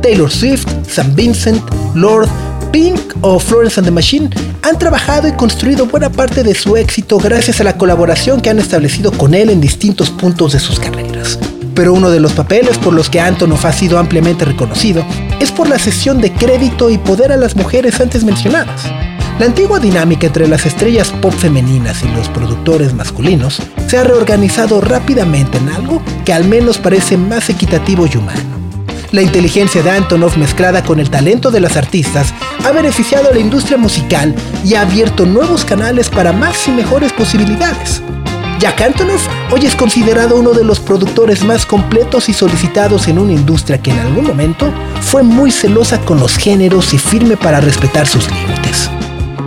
Taylor 0.01 0.29
Swift, 0.29 0.67
Sam 0.85 1.15
Vincent, 1.15 1.63
Lord, 1.95 2.27
Pink 2.73 2.99
o 3.21 3.39
Florence 3.39 3.79
and 3.79 3.87
the 3.87 3.91
Machine 3.91 4.29
han 4.63 4.77
trabajado 4.77 5.29
y 5.29 5.31
construido 5.31 5.85
buena 5.85 6.11
parte 6.11 6.43
de 6.43 6.53
su 6.55 6.75
éxito 6.75 7.19
gracias 7.19 7.61
a 7.61 7.63
la 7.63 7.77
colaboración 7.77 8.41
que 8.41 8.49
han 8.49 8.59
establecido 8.59 9.13
con 9.13 9.33
él 9.33 9.49
en 9.49 9.61
distintos 9.61 10.09
puntos 10.09 10.51
de 10.51 10.59
sus 10.59 10.77
carreras. 10.77 11.39
Pero 11.75 11.93
uno 11.93 12.09
de 12.09 12.19
los 12.19 12.33
papeles 12.33 12.77
por 12.79 12.93
los 12.93 13.09
que 13.09 13.21
Antonoff 13.21 13.63
ha 13.63 13.71
sido 13.71 13.97
ampliamente 13.97 14.43
reconocido 14.43 15.05
es 15.39 15.53
por 15.53 15.69
la 15.69 15.79
cesión 15.79 16.19
de 16.19 16.33
crédito 16.33 16.89
y 16.89 16.97
poder 16.97 17.31
a 17.31 17.37
las 17.37 17.55
mujeres 17.55 18.01
antes 18.01 18.25
mencionadas. 18.25 18.81
La 19.39 19.47
antigua 19.47 19.79
dinámica 19.79 20.27
entre 20.27 20.47
las 20.47 20.65
estrellas 20.65 21.09
pop 21.09 21.33
femeninas 21.33 22.03
y 22.03 22.07
los 22.09 22.29
productores 22.29 22.93
masculinos 22.93 23.61
se 23.87 23.97
ha 23.97 24.03
reorganizado 24.03 24.79
rápidamente 24.79 25.57
en 25.57 25.69
algo 25.69 26.03
que 26.23 26.33
al 26.33 26.45
menos 26.45 26.77
parece 26.77 27.17
más 27.17 27.49
equitativo 27.49 28.05
y 28.05 28.15
humano. 28.15 28.41
La 29.11 29.23
inteligencia 29.23 29.81
de 29.81 29.89
Antonov 29.89 30.37
mezclada 30.37 30.83
con 30.83 30.99
el 30.99 31.09
talento 31.09 31.49
de 31.49 31.61
las 31.61 31.77
artistas 31.77 32.31
ha 32.63 32.71
beneficiado 32.71 33.29
a 33.29 33.33
la 33.33 33.39
industria 33.39 33.77
musical 33.77 34.35
y 34.63 34.75
ha 34.75 34.81
abierto 34.81 35.25
nuevos 35.25 35.65
canales 35.65 36.09
para 36.09 36.31
más 36.31 36.67
y 36.67 36.71
mejores 36.71 37.11
posibilidades. 37.11 38.03
Jack 38.59 38.81
Antonoff 38.81 39.27
hoy 39.51 39.65
es 39.65 39.75
considerado 39.75 40.37
uno 40.37 40.53
de 40.53 40.63
los 40.63 40.79
productores 40.79 41.43
más 41.43 41.65
completos 41.65 42.29
y 42.29 42.33
solicitados 42.33 43.07
en 43.07 43.17
una 43.17 43.33
industria 43.33 43.81
que 43.81 43.91
en 43.91 43.99
algún 43.99 44.25
momento 44.25 44.71
fue 45.01 45.23
muy 45.23 45.51
celosa 45.51 45.99
con 46.01 46.19
los 46.19 46.37
géneros 46.37 46.93
y 46.93 46.99
firme 46.99 47.35
para 47.35 47.59
respetar 47.59 48.07
sus 48.07 48.29
límites. 48.31 48.89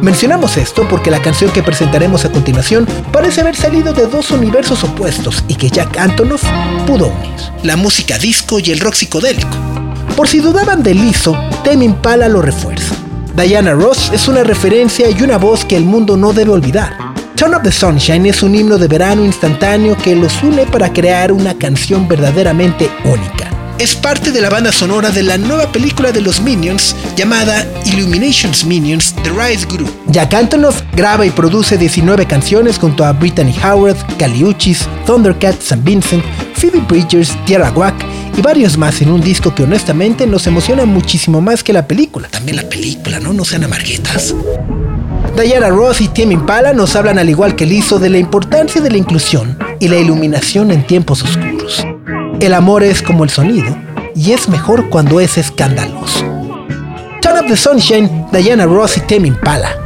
Mencionamos 0.02 0.56
esto 0.56 0.86
porque 0.88 1.10
la 1.10 1.22
canción 1.22 1.50
que 1.50 1.62
presentaremos 1.62 2.24
a 2.24 2.30
continuación 2.30 2.86
parece 3.12 3.40
haber 3.40 3.56
salido 3.56 3.92
de 3.92 4.06
dos 4.06 4.30
universos 4.30 4.84
opuestos 4.84 5.42
y 5.48 5.54
que 5.54 5.70
Jack 5.70 5.96
Antonoff 5.98 6.44
pudo 6.86 7.06
unir, 7.06 7.34
la 7.62 7.76
música 7.76 8.18
disco 8.18 8.58
y 8.58 8.70
el 8.70 8.80
rock 8.80 8.94
psicodélico. 8.94 9.56
Por 10.16 10.28
si 10.28 10.40
dudaban 10.40 10.82
de 10.82 10.94
Lizzo, 10.94 11.36
Tame 11.64 11.84
Impala 11.84 12.28
lo 12.28 12.42
refuerza. 12.42 12.94
Diana 13.34 13.72
Ross 13.72 14.10
es 14.12 14.28
una 14.28 14.44
referencia 14.44 15.10
y 15.10 15.22
una 15.22 15.38
voz 15.38 15.64
que 15.64 15.76
el 15.76 15.84
mundo 15.84 16.16
no 16.16 16.32
debe 16.32 16.52
olvidar. 16.52 16.96
Turn 17.34 17.54
Up 17.54 17.62
the 17.62 17.72
Sunshine 17.72 18.26
es 18.26 18.42
un 18.42 18.54
himno 18.54 18.78
de 18.78 18.88
verano 18.88 19.24
instantáneo 19.24 19.96
que 19.96 20.16
los 20.16 20.42
une 20.42 20.64
para 20.66 20.92
crear 20.92 21.32
una 21.32 21.54
canción 21.54 22.08
verdaderamente 22.08 22.90
única 23.04 23.55
es 23.78 23.94
parte 23.94 24.32
de 24.32 24.40
la 24.40 24.48
banda 24.48 24.72
sonora 24.72 25.10
de 25.10 25.22
la 25.22 25.36
nueva 25.36 25.70
película 25.70 26.12
de 26.12 26.20
los 26.20 26.40
Minions 26.40 26.96
llamada 27.16 27.66
Illuminations 27.84 28.64
Minions 28.64 29.14
The 29.22 29.30
Rise 29.30 29.66
Group. 29.66 29.90
Jack 30.08 30.34
Antonoff 30.34 30.82
graba 30.94 31.26
y 31.26 31.30
produce 31.30 31.76
19 31.76 32.26
canciones 32.26 32.78
junto 32.78 33.04
a 33.04 33.12
Brittany 33.12 33.54
Howard, 33.62 33.96
Caliuchis, 34.18 34.86
Thundercat, 35.04 35.60
St. 35.60 35.82
Vincent, 35.82 36.24
Phoebe 36.54 36.80
Bridgers, 36.88 37.36
Tierra 37.44 37.70
Wack 37.72 37.94
y 38.36 38.40
varios 38.40 38.78
más 38.78 39.00
en 39.02 39.10
un 39.10 39.20
disco 39.20 39.54
que 39.54 39.64
honestamente 39.64 40.26
nos 40.26 40.46
emociona 40.46 40.84
muchísimo 40.84 41.40
más 41.40 41.62
que 41.62 41.72
la 41.72 41.86
película. 41.86 42.28
También 42.28 42.56
la 42.56 42.68
película, 42.68 43.20
¿no? 43.20 43.32
No 43.32 43.44
sean 43.44 43.64
amarguetas. 43.64 44.34
Diana 45.36 45.68
Ross 45.68 46.00
y 46.00 46.08
Tim 46.08 46.32
Impala 46.32 46.72
nos 46.72 46.96
hablan 46.96 47.18
al 47.18 47.28
igual 47.28 47.56
que 47.56 47.66
Lizzo 47.66 47.98
de 47.98 48.08
la 48.08 48.18
importancia 48.18 48.80
de 48.80 48.90
la 48.90 48.96
inclusión 48.96 49.58
y 49.80 49.88
la 49.88 49.96
iluminación 49.96 50.70
en 50.70 50.86
tiempos 50.86 51.22
oscuros. 51.22 51.55
El 52.40 52.52
amor 52.52 52.82
es 52.82 53.00
como 53.00 53.24
el 53.24 53.30
sonido 53.30 53.74
y 54.14 54.32
es 54.32 54.48
mejor 54.48 54.90
cuando 54.90 55.20
es 55.20 55.38
escandaloso. 55.38 56.20
Turn 57.22 57.38
Up 57.38 57.46
the 57.48 57.56
Sunshine, 57.56 58.26
Diana 58.30 58.66
Ross 58.66 58.98
y 58.98 59.00
Tame 59.00 59.28
Impala. 59.28 59.85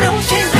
não 0.00 0.22
chega. 0.22 0.57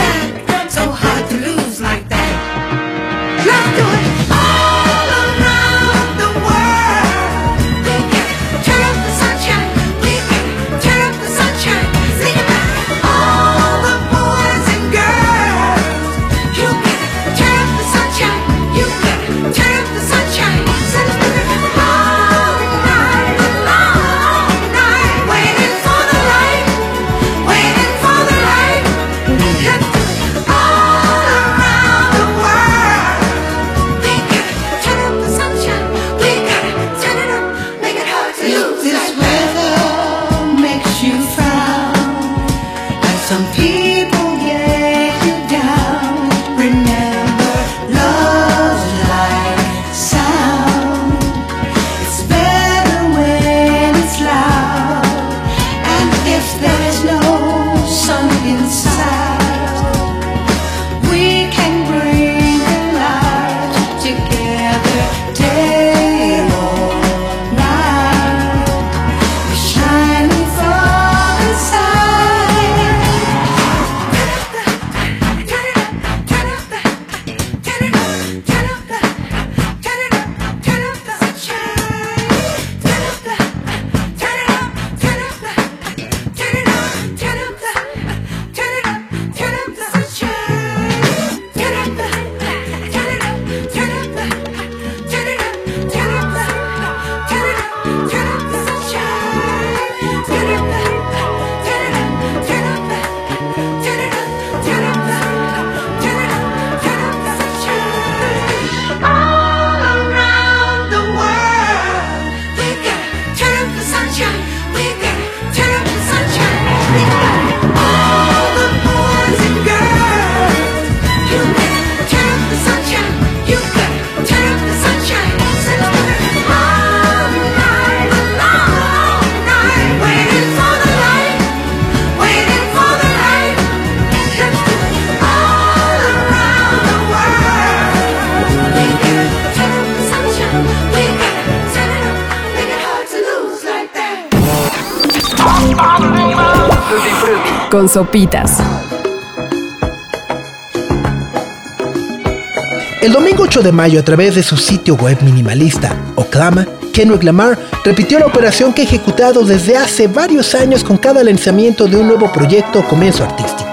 El 153.01 153.13
domingo 153.13 153.45
8 153.45 153.63
de 153.63 153.73
mayo, 153.73 154.01
a 154.01 154.03
través 154.03 154.35
de 154.35 154.43
su 154.43 154.57
sitio 154.57 154.95
web 154.97 155.19
minimalista, 155.23 155.97
Oclama, 156.17 156.67
Kendrick 156.93 157.23
Lamar 157.23 157.59
repitió 157.85 158.19
la 158.19 158.27
operación 158.27 158.73
que 158.73 158.83
ha 158.83 158.85
ejecutado 158.85 159.45
desde 159.45 159.77
hace 159.77 160.09
varios 160.09 160.55
años 160.55 160.83
con 160.83 160.97
cada 160.97 161.23
lanzamiento 161.23 161.87
de 161.87 161.97
un 161.97 162.09
nuevo 162.09 162.33
proyecto 162.33 162.81
o 162.81 162.89
comienzo 162.89 163.25
artístico. 163.25 163.69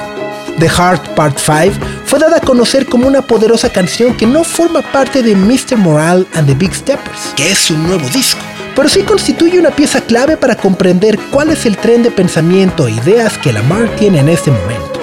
The 0.59 0.69
Heart 0.69 1.15
Part 1.15 1.37
5 1.37 1.85
fue 2.05 2.19
dada 2.19 2.37
a 2.37 2.41
conocer 2.41 2.85
como 2.85 3.07
una 3.07 3.21
poderosa 3.23 3.69
canción 3.69 4.15
que 4.15 4.25
no 4.25 4.43
forma 4.43 4.81
parte 4.91 5.21
de 5.21 5.35
Mr. 5.35 5.75
Moral 5.75 6.27
and 6.33 6.47
the 6.47 6.53
Big 6.53 6.73
Steppers, 6.73 7.33
que 7.35 7.51
es 7.51 7.57
su 7.57 7.77
nuevo 7.77 8.07
disco, 8.09 8.41
pero 8.75 8.89
sí 8.89 9.03
constituye 9.03 9.59
una 9.59 9.71
pieza 9.71 10.01
clave 10.01 10.37
para 10.37 10.55
comprender 10.55 11.17
cuál 11.31 11.49
es 11.49 11.65
el 11.65 11.77
tren 11.77 12.03
de 12.03 12.11
pensamiento 12.11 12.87
e 12.87 12.91
ideas 12.91 13.37
que 13.37 13.53
Lamar 13.53 13.89
tiene 13.95 14.19
en 14.19 14.29
este 14.29 14.51
momento. 14.51 14.99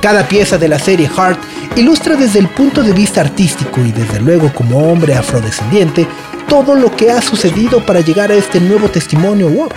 Cada 0.00 0.26
pieza 0.26 0.56
de 0.56 0.68
la 0.68 0.78
serie 0.78 1.08
Heart 1.08 1.38
ilustra 1.76 2.16
desde 2.16 2.38
el 2.38 2.48
punto 2.48 2.82
de 2.82 2.92
vista 2.92 3.20
artístico 3.20 3.80
y 3.80 3.92
desde 3.92 4.20
luego 4.20 4.52
como 4.52 4.90
hombre 4.90 5.14
afrodescendiente 5.14 6.06
todo 6.48 6.74
lo 6.74 6.94
que 6.94 7.10
ha 7.10 7.20
sucedido 7.20 7.84
para 7.84 8.00
llegar 8.00 8.30
a 8.30 8.34
este 8.34 8.60
nuevo 8.60 8.88
testimonio. 8.88 9.68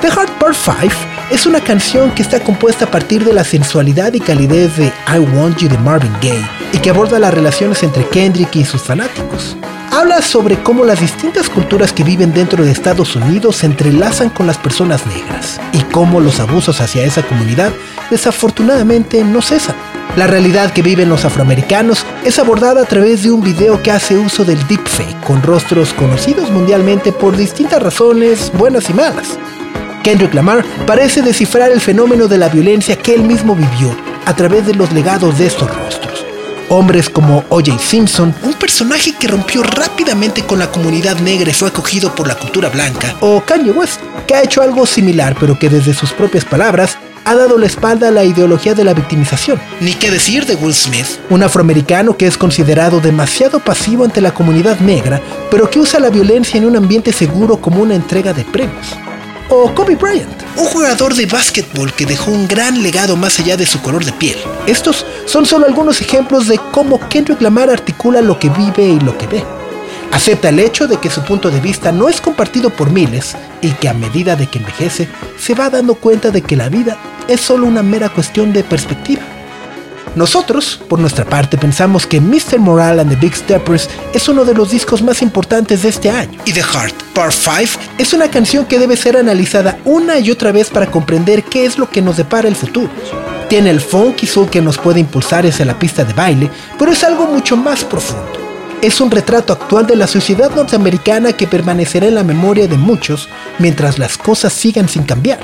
The 0.00 0.08
Heart 0.08 0.38
Part 0.38 0.56
5 0.56 0.94
es 1.30 1.46
una 1.46 1.60
canción 1.60 2.12
que 2.12 2.22
está 2.22 2.40
compuesta 2.40 2.84
a 2.84 2.90
partir 2.90 3.24
de 3.24 3.32
la 3.32 3.44
sensualidad 3.44 4.12
y 4.14 4.20
calidez 4.20 4.76
de 4.76 4.92
I 5.12 5.18
Want 5.18 5.58
You 5.58 5.68
de 5.68 5.78
Marvin 5.78 6.12
Gaye 6.22 6.48
y 6.72 6.78
que 6.78 6.90
aborda 6.90 7.18
las 7.18 7.34
relaciones 7.34 7.82
entre 7.82 8.06
Kendrick 8.08 8.54
y 8.56 8.64
sus 8.64 8.82
fanáticos. 8.82 9.56
Habla 9.96 10.20
sobre 10.20 10.62
cómo 10.62 10.84
las 10.84 11.00
distintas 11.00 11.48
culturas 11.48 11.90
que 11.90 12.04
viven 12.04 12.34
dentro 12.34 12.62
de 12.62 12.70
Estados 12.70 13.16
Unidos 13.16 13.56
se 13.56 13.64
entrelazan 13.64 14.28
con 14.28 14.46
las 14.46 14.58
personas 14.58 15.06
negras 15.06 15.58
y 15.72 15.78
cómo 15.84 16.20
los 16.20 16.38
abusos 16.38 16.82
hacia 16.82 17.02
esa 17.02 17.22
comunidad 17.22 17.72
desafortunadamente 18.10 19.24
no 19.24 19.40
cesan. 19.40 19.74
La 20.16 20.26
realidad 20.26 20.74
que 20.74 20.82
viven 20.82 21.08
los 21.08 21.24
afroamericanos 21.24 22.04
es 22.26 22.38
abordada 22.38 22.82
a 22.82 22.84
través 22.84 23.22
de 23.22 23.30
un 23.30 23.40
video 23.40 23.82
que 23.82 23.90
hace 23.90 24.18
uso 24.18 24.44
del 24.44 24.58
deepfake 24.68 25.18
con 25.22 25.42
rostros 25.42 25.94
conocidos 25.94 26.50
mundialmente 26.50 27.10
por 27.10 27.34
distintas 27.34 27.82
razones, 27.82 28.52
buenas 28.52 28.90
y 28.90 28.92
malas. 28.92 29.38
Kendrick 30.04 30.34
Lamar 30.34 30.62
parece 30.86 31.22
descifrar 31.22 31.72
el 31.72 31.80
fenómeno 31.80 32.28
de 32.28 32.36
la 32.36 32.50
violencia 32.50 32.96
que 32.96 33.14
él 33.14 33.22
mismo 33.22 33.56
vivió 33.56 33.96
a 34.26 34.36
través 34.36 34.66
de 34.66 34.74
los 34.74 34.92
legados 34.92 35.38
de 35.38 35.46
estos 35.46 35.74
rostros. 35.74 36.15
Hombres 36.68 37.08
como 37.08 37.44
O.J. 37.48 37.78
Simpson, 37.78 38.34
un 38.42 38.54
personaje 38.54 39.14
que 39.18 39.28
rompió 39.28 39.62
rápidamente 39.62 40.42
con 40.42 40.58
la 40.58 40.70
comunidad 40.70 41.18
negra 41.20 41.50
y 41.50 41.54
fue 41.54 41.68
acogido 41.68 42.14
por 42.14 42.26
la 42.26 42.36
cultura 42.36 42.68
blanca, 42.68 43.14
o 43.20 43.40
Kanye 43.40 43.70
West, 43.70 44.00
que 44.26 44.34
ha 44.34 44.42
hecho 44.42 44.62
algo 44.62 44.86
similar 44.86 45.36
pero 45.38 45.58
que 45.58 45.68
desde 45.68 45.94
sus 45.94 46.12
propias 46.12 46.44
palabras 46.44 46.98
ha 47.24 47.34
dado 47.34 47.58
la 47.58 47.66
espalda 47.66 48.08
a 48.08 48.12
la 48.12 48.24
ideología 48.24 48.74
de 48.74 48.84
la 48.84 48.94
victimización. 48.94 49.60
Ni 49.80 49.94
qué 49.94 50.10
decir 50.10 50.46
de 50.46 50.54
Will 50.54 50.74
Smith, 50.74 51.06
un 51.28 51.42
afroamericano 51.42 52.16
que 52.16 52.26
es 52.26 52.38
considerado 52.38 53.00
demasiado 53.00 53.58
pasivo 53.58 54.04
ante 54.04 54.20
la 54.20 54.32
comunidad 54.32 54.78
negra, 54.78 55.20
pero 55.50 55.68
que 55.68 55.80
usa 55.80 55.98
la 55.98 56.10
violencia 56.10 56.56
en 56.58 56.66
un 56.66 56.76
ambiente 56.76 57.12
seguro 57.12 57.60
como 57.60 57.82
una 57.82 57.96
entrega 57.96 58.32
de 58.32 58.44
premios. 58.44 58.96
O 59.48 59.72
Kobe 59.72 59.94
Bryant, 59.94 60.42
un 60.56 60.64
jugador 60.64 61.14
de 61.14 61.24
básquetbol 61.26 61.92
que 61.92 62.04
dejó 62.04 62.32
un 62.32 62.48
gran 62.48 62.82
legado 62.82 63.16
más 63.16 63.38
allá 63.38 63.56
de 63.56 63.64
su 63.64 63.80
color 63.80 64.04
de 64.04 64.10
piel. 64.10 64.36
Estos 64.66 65.06
son 65.24 65.46
solo 65.46 65.66
algunos 65.66 66.00
ejemplos 66.00 66.48
de 66.48 66.58
cómo 66.72 66.98
Kendrick 67.08 67.40
Lamar 67.40 67.70
articula 67.70 68.20
lo 68.22 68.40
que 68.40 68.48
vive 68.48 68.88
y 68.88 68.98
lo 68.98 69.16
que 69.16 69.28
ve. 69.28 69.44
Acepta 70.10 70.48
el 70.48 70.58
hecho 70.58 70.88
de 70.88 70.96
que 70.96 71.10
su 71.10 71.22
punto 71.22 71.48
de 71.50 71.60
vista 71.60 71.92
no 71.92 72.08
es 72.08 72.20
compartido 72.20 72.70
por 72.70 72.90
miles 72.90 73.36
y 73.62 73.70
que 73.70 73.88
a 73.88 73.94
medida 73.94 74.34
de 74.34 74.48
que 74.48 74.58
envejece 74.58 75.08
se 75.38 75.54
va 75.54 75.70
dando 75.70 75.94
cuenta 75.94 76.32
de 76.32 76.42
que 76.42 76.56
la 76.56 76.68
vida 76.68 76.98
es 77.28 77.40
solo 77.40 77.68
una 77.68 77.84
mera 77.84 78.08
cuestión 78.08 78.52
de 78.52 78.64
perspectiva. 78.64 79.22
Nosotros, 80.16 80.80
por 80.88 80.98
nuestra 80.98 81.26
parte, 81.26 81.58
pensamos 81.58 82.06
que 82.06 82.22
Mr. 82.22 82.58
Moral 82.58 83.00
and 83.00 83.10
the 83.10 83.16
Big 83.16 83.36
Steppers 83.36 83.90
es 84.14 84.26
uno 84.30 84.46
de 84.46 84.54
los 84.54 84.70
discos 84.70 85.02
más 85.02 85.20
importantes 85.20 85.82
de 85.82 85.90
este 85.90 86.08
año. 86.08 86.40
Y 86.46 86.54
The 86.54 86.62
Heart, 86.62 86.94
Part 87.12 87.34
5, 87.34 87.78
es 87.98 88.14
una 88.14 88.30
canción 88.30 88.64
que 88.64 88.78
debe 88.78 88.96
ser 88.96 89.18
analizada 89.18 89.78
una 89.84 90.18
y 90.18 90.30
otra 90.30 90.52
vez 90.52 90.70
para 90.70 90.90
comprender 90.90 91.44
qué 91.44 91.66
es 91.66 91.76
lo 91.76 91.90
que 91.90 92.00
nos 92.00 92.16
depara 92.16 92.48
el 92.48 92.56
futuro. 92.56 92.88
Tiene 93.50 93.68
el 93.68 93.82
funky 93.82 94.26
soul 94.26 94.48
que 94.48 94.62
nos 94.62 94.78
puede 94.78 95.00
impulsar 95.00 95.46
hacia 95.46 95.66
la 95.66 95.78
pista 95.78 96.02
de 96.02 96.14
baile, 96.14 96.50
pero 96.78 96.92
es 96.92 97.04
algo 97.04 97.26
mucho 97.26 97.54
más 97.58 97.84
profundo. 97.84 98.40
Es 98.80 99.02
un 99.02 99.10
retrato 99.10 99.52
actual 99.52 99.86
de 99.86 99.96
la 99.96 100.06
sociedad 100.06 100.50
norteamericana 100.50 101.34
que 101.34 101.46
permanecerá 101.46 102.06
en 102.06 102.14
la 102.14 102.24
memoria 102.24 102.66
de 102.66 102.78
muchos 102.78 103.28
mientras 103.58 103.98
las 103.98 104.16
cosas 104.16 104.54
sigan 104.54 104.88
sin 104.88 105.02
cambiar. 105.02 105.40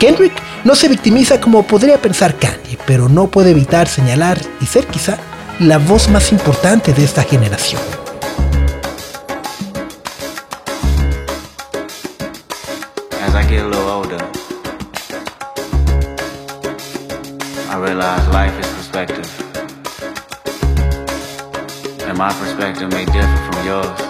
Kendrick 0.00 0.32
no 0.64 0.74
se 0.74 0.88
victimiza 0.88 1.42
como 1.42 1.62
podría 1.66 2.00
pensar 2.00 2.34
Kanye, 2.34 2.78
pero 2.86 3.10
no 3.10 3.26
puede 3.26 3.50
evitar 3.50 3.86
señalar 3.86 4.40
y 4.62 4.64
ser 4.64 4.86
quizá 4.86 5.18
la 5.58 5.76
voz 5.76 6.08
más 6.08 6.32
importante 6.32 6.94
de 6.94 7.04
esta 7.04 7.22
generación. 7.22 7.82
As 13.22 13.34
I 13.34 13.46
get 13.46 13.60
a 13.60 13.68
little 13.68 13.90
older, 13.90 14.24
I 17.68 17.76
realize 17.76 18.26
life 18.32 18.58
is 18.58 18.66
perspective. 18.68 19.28
And 22.08 22.16
my 22.16 22.32
perspective 22.32 22.90
may 22.90 23.04
differ 23.04 23.52
from 23.52 23.66
yours. 23.66 24.09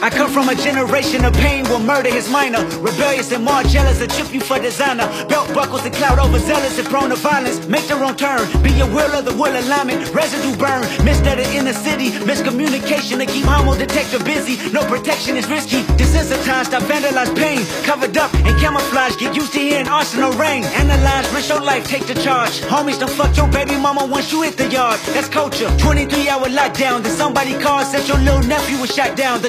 I 0.00 0.10
come 0.10 0.30
from 0.30 0.48
a 0.48 0.54
generation 0.54 1.24
of 1.24 1.34
pain 1.34 1.64
where 1.66 1.80
murder 1.80 2.08
is 2.08 2.30
minor. 2.30 2.62
Rebellious 2.78 3.32
and 3.32 3.44
more 3.44 3.62
jealous, 3.64 4.00
a 4.00 4.06
trip 4.06 4.32
you 4.32 4.40
for 4.40 4.58
designer. 4.58 5.06
Belt 5.26 5.52
buckles 5.52 5.84
and 5.84 5.94
cloud 5.94 6.20
overzealous 6.20 6.78
and 6.78 6.86
prone 6.86 7.10
to 7.10 7.16
violence. 7.16 7.66
Make 7.66 7.86
their 7.88 8.02
own 8.04 8.14
turn, 8.14 8.46
be 8.62 8.78
a 8.78 8.86
will 8.86 9.10
of 9.10 9.24
the 9.24 9.34
will 9.34 9.50
alignment. 9.50 10.14
Residue 10.14 10.56
burn, 10.56 10.82
missed 11.04 11.26
at 11.26 11.38
the 11.38 11.46
inner 11.50 11.72
city. 11.72 12.10
Miscommunication 12.22 13.18
to 13.18 13.26
keep 13.26 13.44
homo 13.44 13.76
detector 13.76 14.22
busy. 14.22 14.70
No 14.70 14.84
protection 14.86 15.36
is 15.36 15.48
risky. 15.50 15.82
Desensitized, 15.98 16.74
I 16.74 16.80
vandalize 16.86 17.34
pain. 17.36 17.66
Covered 17.84 18.16
up 18.16 18.32
and 18.34 18.56
camouflage, 18.60 19.16
get 19.16 19.34
used 19.34 19.52
to 19.54 19.58
hearing 19.58 19.88
arsenal 19.88 20.30
rain. 20.32 20.62
Analyze, 20.78 21.26
risk 21.34 21.48
your 21.48 21.60
life, 21.60 21.84
take 21.88 22.06
the 22.06 22.14
charge. 22.14 22.60
Homies, 22.70 23.00
don't 23.00 23.10
fuck 23.10 23.36
your 23.36 23.48
baby 23.48 23.74
mama 23.76 24.06
once 24.06 24.30
you 24.30 24.42
hit 24.42 24.56
the 24.56 24.68
yard. 24.70 25.00
That's 25.14 25.28
culture. 25.28 25.68
23 25.78 26.28
hour 26.28 26.46
lockdown. 26.46 27.02
Then 27.02 27.16
somebody 27.16 27.58
called, 27.58 27.86
said 27.86 28.06
your 28.06 28.18
little 28.18 28.46
nephew 28.46 28.78
was 28.78 28.94
shot 28.94 29.16
down. 29.16 29.42
The 29.42 29.48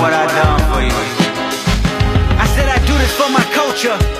What 0.00 0.14
I 0.14 0.26
done 0.26 0.60
for 0.72 0.80
you. 0.80 0.96
I 2.40 2.46
said 2.54 2.68
I 2.68 2.78
do 2.86 2.94
this 2.96 3.12
for 3.20 3.28
my 3.28 3.44
culture 3.52 4.19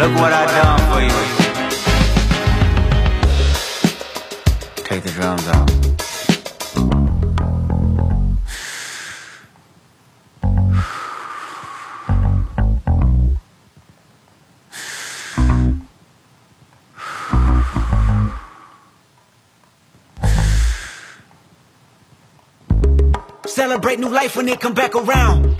Look 0.00 0.14
what 0.14 0.32
I 0.32 0.46
done 0.46 0.80
for 0.90 1.00
you. 1.02 1.12
Take 4.82 5.02
the 5.02 5.10
drums 5.10 5.46
out. 5.46 5.68
Celebrate 23.46 23.98
new 23.98 24.08
life 24.08 24.34
when 24.34 24.48
it 24.48 24.60
come 24.60 24.72
back 24.72 24.94
around. 24.94 25.59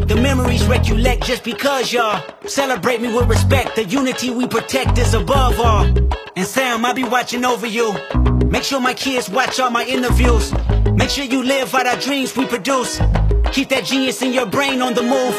The 0.11 0.21
memories 0.21 0.65
recollect 0.65 1.23
just 1.23 1.45
because 1.45 1.93
y'all 1.93 2.21
celebrate 2.45 2.99
me 2.99 3.07
with 3.15 3.29
respect. 3.29 3.77
The 3.77 3.85
unity 3.85 4.29
we 4.29 4.45
protect 4.45 4.97
is 4.97 5.13
above 5.13 5.57
all. 5.57 5.85
And 6.35 6.45
Sam, 6.45 6.83
I'll 6.83 6.93
be 6.93 7.05
watching 7.05 7.45
over 7.45 7.65
you. 7.65 7.93
Make 8.47 8.63
sure 8.63 8.81
my 8.81 8.93
kids 8.93 9.29
watch 9.29 9.57
all 9.61 9.69
my 9.69 9.85
interviews. 9.85 10.51
Make 10.91 11.09
sure 11.09 11.23
you 11.23 11.41
live 11.41 11.73
out 11.73 11.87
our 11.87 11.95
dreams 11.95 12.35
we 12.35 12.45
produce. 12.45 12.99
Keep 13.53 13.69
that 13.69 13.85
genius 13.85 14.21
in 14.21 14.33
your 14.33 14.47
brain 14.47 14.81
on 14.81 14.95
the 14.95 15.01
move. 15.01 15.33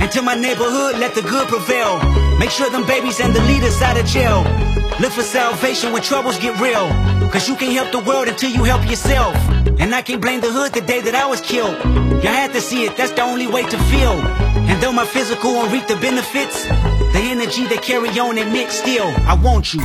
And 0.00 0.08
to 0.12 0.22
my 0.22 0.36
neighborhood, 0.36 1.00
let 1.00 1.16
the 1.16 1.22
good 1.22 1.48
prevail. 1.48 1.98
Make 2.38 2.50
sure 2.50 2.70
them 2.70 2.86
babies 2.86 3.18
and 3.18 3.34
the 3.34 3.42
leaders 3.42 3.82
out 3.82 3.98
of 3.98 4.06
jail. 4.06 4.44
Look 5.00 5.10
for 5.10 5.22
salvation 5.22 5.92
when 5.92 6.02
troubles 6.02 6.38
get 6.38 6.60
real. 6.60 6.88
Cause 7.32 7.48
you 7.48 7.56
can't 7.56 7.72
help 7.72 7.90
the 7.90 8.08
world 8.08 8.28
until 8.28 8.50
you 8.50 8.62
help 8.62 8.88
yourself. 8.88 9.34
And 9.82 9.92
I 9.92 10.00
can't 10.00 10.22
blame 10.22 10.40
the 10.40 10.46
hood 10.46 10.72
the 10.72 10.80
day 10.80 11.00
that 11.00 11.16
I 11.16 11.26
was 11.26 11.40
killed. 11.40 11.74
You 12.22 12.30
had 12.30 12.52
to 12.52 12.60
see 12.60 12.84
it, 12.84 12.96
that's 12.96 13.10
the 13.10 13.22
only 13.22 13.48
way 13.48 13.64
to 13.64 13.78
feel. 13.90 14.14
And 14.70 14.80
though 14.80 14.92
my 14.92 15.04
physical 15.04 15.54
won't 15.54 15.72
reap 15.72 15.88
the 15.88 15.96
benefits, 15.96 16.68
the 17.12 17.18
energy 17.18 17.66
they 17.66 17.78
carry 17.78 18.08
on 18.20 18.38
admit 18.38 18.70
still, 18.70 19.10
I 19.26 19.34
want 19.34 19.74
you. 19.74 19.82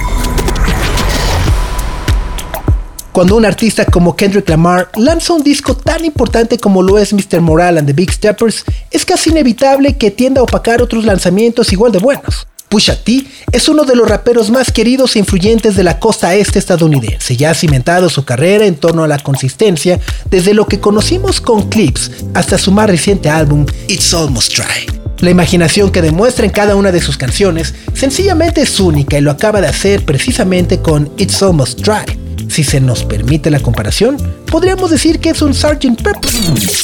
Cuando 3.11 3.37
un 3.37 3.45
artista 3.45 3.85
como 3.85 4.15
Kendrick 4.15 4.47
Lamar 4.47 4.91
lanza 4.97 5.33
un 5.33 5.41
disco 5.41 5.75
tan 5.75 6.05
importante 6.05 6.59
como 6.59 6.83
lo 6.83 6.99
es 6.99 7.11
Mr. 7.11 7.41
Moral 7.41 7.79
and 7.79 7.87
the 7.87 7.93
Big 7.93 8.11
Steppers, 8.11 8.65
es 8.91 9.03
casi 9.03 9.31
inevitable 9.31 9.97
que 9.97 10.11
tienda 10.11 10.41
a 10.41 10.43
opacar 10.43 10.83
otros 10.83 11.05
lanzamientos 11.05 11.73
igual 11.73 11.91
de 11.91 11.97
buenos. 11.97 12.45
Pusha 12.69 12.95
T 13.01 13.25
es 13.51 13.69
uno 13.69 13.85
de 13.85 13.95
los 13.95 14.09
raperos 14.09 14.49
más 14.49 14.71
queridos 14.71 15.15
e 15.15 15.19
influyentes 15.19 15.75
de 15.75 15.83
la 15.83 15.99
costa 15.99 16.35
este 16.35 16.59
estadounidense, 16.59 17.37
ya 17.37 17.51
ha 17.51 17.53
cimentado 17.53 18.09
su 18.09 18.25
carrera 18.25 18.65
en 18.65 18.75
torno 18.75 19.03
a 19.03 19.07
la 19.07 19.19
consistencia 19.19 19.99
desde 20.29 20.53
lo 20.53 20.67
que 20.67 20.79
conocimos 20.79 21.39
con 21.39 21.69
Clips 21.69 22.11
hasta 22.33 22.57
su 22.57 22.71
más 22.71 22.89
reciente 22.89 23.29
álbum 23.29 23.65
It's 23.87 24.13
Almost 24.13 24.57
Dry. 24.57 24.97
La 25.19 25.29
imaginación 25.29 25.91
que 25.91 26.01
demuestra 26.01 26.45
en 26.45 26.51
cada 26.51 26.75
una 26.75 26.91
de 26.91 27.01
sus 27.01 27.17
canciones 27.17 27.73
sencillamente 27.93 28.61
es 28.61 28.79
única 28.79 29.17
y 29.17 29.21
lo 29.21 29.31
acaba 29.31 29.61
de 29.61 29.67
hacer 29.67 30.05
precisamente 30.05 30.81
con 30.81 31.11
It's 31.17 31.41
Almost 31.41 31.79
Dry. 31.81 32.26
Si 32.49 32.63
se 32.63 32.79
nos 32.79 33.03
permite 33.03 33.51
la 33.51 33.59
comparación, 33.59 34.17
podríamos 34.49 34.89
decir 34.89 35.19
que 35.19 35.29
es 35.29 35.41
un 35.41 35.53
Sgt. 35.53 36.01
Pepper. 36.01 36.31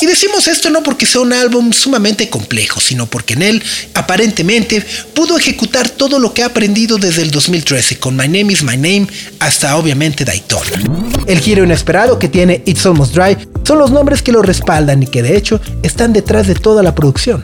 Y 0.02 0.06
decimos 0.06 0.48
esto 0.48 0.70
no 0.70 0.84
porque 0.84 1.06
sea 1.06 1.22
un 1.22 1.34
álbum 1.34 1.72
sumamente 1.72 2.30
complejo, 2.30 2.80
sino 2.80 3.06
porque 3.06 3.34
en 3.34 3.42
él, 3.44 3.64
aparentemente, 3.94 4.84
pudo 5.14 5.38
ejecutar 5.38 5.90
todo 5.90 6.20
lo 6.20 6.34
que 6.34 6.44
ha 6.44 6.48
aprendido 6.48 6.98
desde 6.98 7.22
el 7.22 7.32
2013 7.32 7.98
con 8.00 8.16
My 8.16 8.28
Name 8.28 8.54
is 8.54 8.64
My 8.64 8.78
Name 8.78 9.08
hasta 9.40 9.78
obviamente 9.78 10.26
Daytona. 10.26 10.82
El 11.28 11.40
giro 11.40 11.64
inesperado 11.64 12.20
que 12.20 12.30
tiene 12.30 12.62
It's 12.66 12.86
Almost 12.86 13.14
Dry 13.14 13.38
son 13.66 13.80
los 13.80 13.92
nombres 13.92 14.22
que 14.22 14.32
lo 14.32 14.42
respaldan 14.42 15.04
y 15.04 15.08
que 15.08 15.24
de 15.24 15.38
hecho 15.38 15.60
están 15.82 16.14
detrás 16.14 16.48
de 16.48 16.56
toda 16.56 16.84
la 16.84 16.94
producción. 16.94 17.44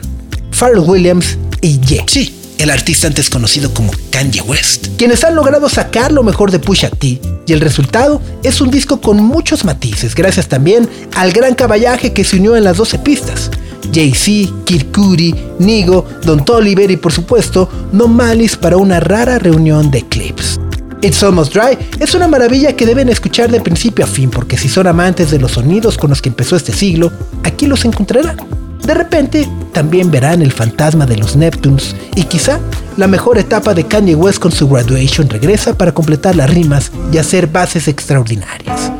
Pharrell 0.52 0.80
Williams 0.80 1.38
y 1.62 1.80
Ye. 1.80 2.04
Sí, 2.06 2.39
el 2.60 2.70
artista 2.70 3.06
antes 3.06 3.30
conocido 3.30 3.72
como 3.72 3.90
Kanye 4.10 4.42
West, 4.42 4.88
quienes 4.98 5.24
han 5.24 5.34
logrado 5.34 5.68
sacar 5.70 6.12
lo 6.12 6.22
mejor 6.22 6.50
de 6.50 6.58
Pusha 6.58 6.90
T, 6.90 7.18
y 7.46 7.52
el 7.52 7.60
resultado 7.60 8.20
es 8.42 8.60
un 8.60 8.70
disco 8.70 9.00
con 9.00 9.16
muchos 9.16 9.64
matices, 9.64 10.14
gracias 10.14 10.46
también 10.46 10.86
al 11.16 11.32
gran 11.32 11.54
caballaje 11.54 12.12
que 12.12 12.22
se 12.22 12.36
unió 12.36 12.56
en 12.56 12.64
las 12.64 12.76
12 12.76 12.98
pistas. 12.98 13.50
Jay-Z, 13.94 14.52
Kid 14.64 14.92
Cudi, 14.92 15.34
Nigo, 15.58 16.06
Don 16.22 16.44
Toliver 16.44 16.90
y 16.90 16.98
por 16.98 17.12
supuesto 17.12 17.68
No 17.92 18.08
Malice 18.08 18.58
para 18.58 18.76
una 18.76 19.00
rara 19.00 19.38
reunión 19.38 19.90
de 19.90 20.06
clips. 20.06 20.60
It's 21.00 21.22
Almost 21.22 21.54
Dry 21.54 21.78
es 21.98 22.14
una 22.14 22.28
maravilla 22.28 22.76
que 22.76 22.84
deben 22.84 23.08
escuchar 23.08 23.50
de 23.50 23.62
principio 23.62 24.04
a 24.04 24.08
fin 24.08 24.30
porque 24.30 24.58
si 24.58 24.68
son 24.68 24.86
amantes 24.86 25.30
de 25.30 25.38
los 25.38 25.52
sonidos 25.52 25.96
con 25.96 26.10
los 26.10 26.20
que 26.20 26.28
empezó 26.28 26.56
este 26.56 26.72
siglo, 26.72 27.10
aquí 27.42 27.66
los 27.66 27.86
encontrarán. 27.86 28.59
De 28.82 28.94
repente, 28.94 29.48
también 29.72 30.10
verán 30.10 30.42
el 30.42 30.52
fantasma 30.52 31.06
de 31.06 31.16
los 31.16 31.36
Neptunes 31.36 31.94
y 32.14 32.24
quizá 32.24 32.58
la 32.96 33.06
mejor 33.06 33.38
etapa 33.38 33.74
de 33.74 33.84
Kanye 33.84 34.14
West 34.14 34.40
con 34.40 34.52
su 34.52 34.68
graduation 34.68 35.28
regresa 35.28 35.74
para 35.74 35.92
completar 35.92 36.36
las 36.36 36.50
rimas 36.50 36.90
y 37.12 37.18
hacer 37.18 37.46
bases 37.46 37.88
extraordinarias. 37.88 38.92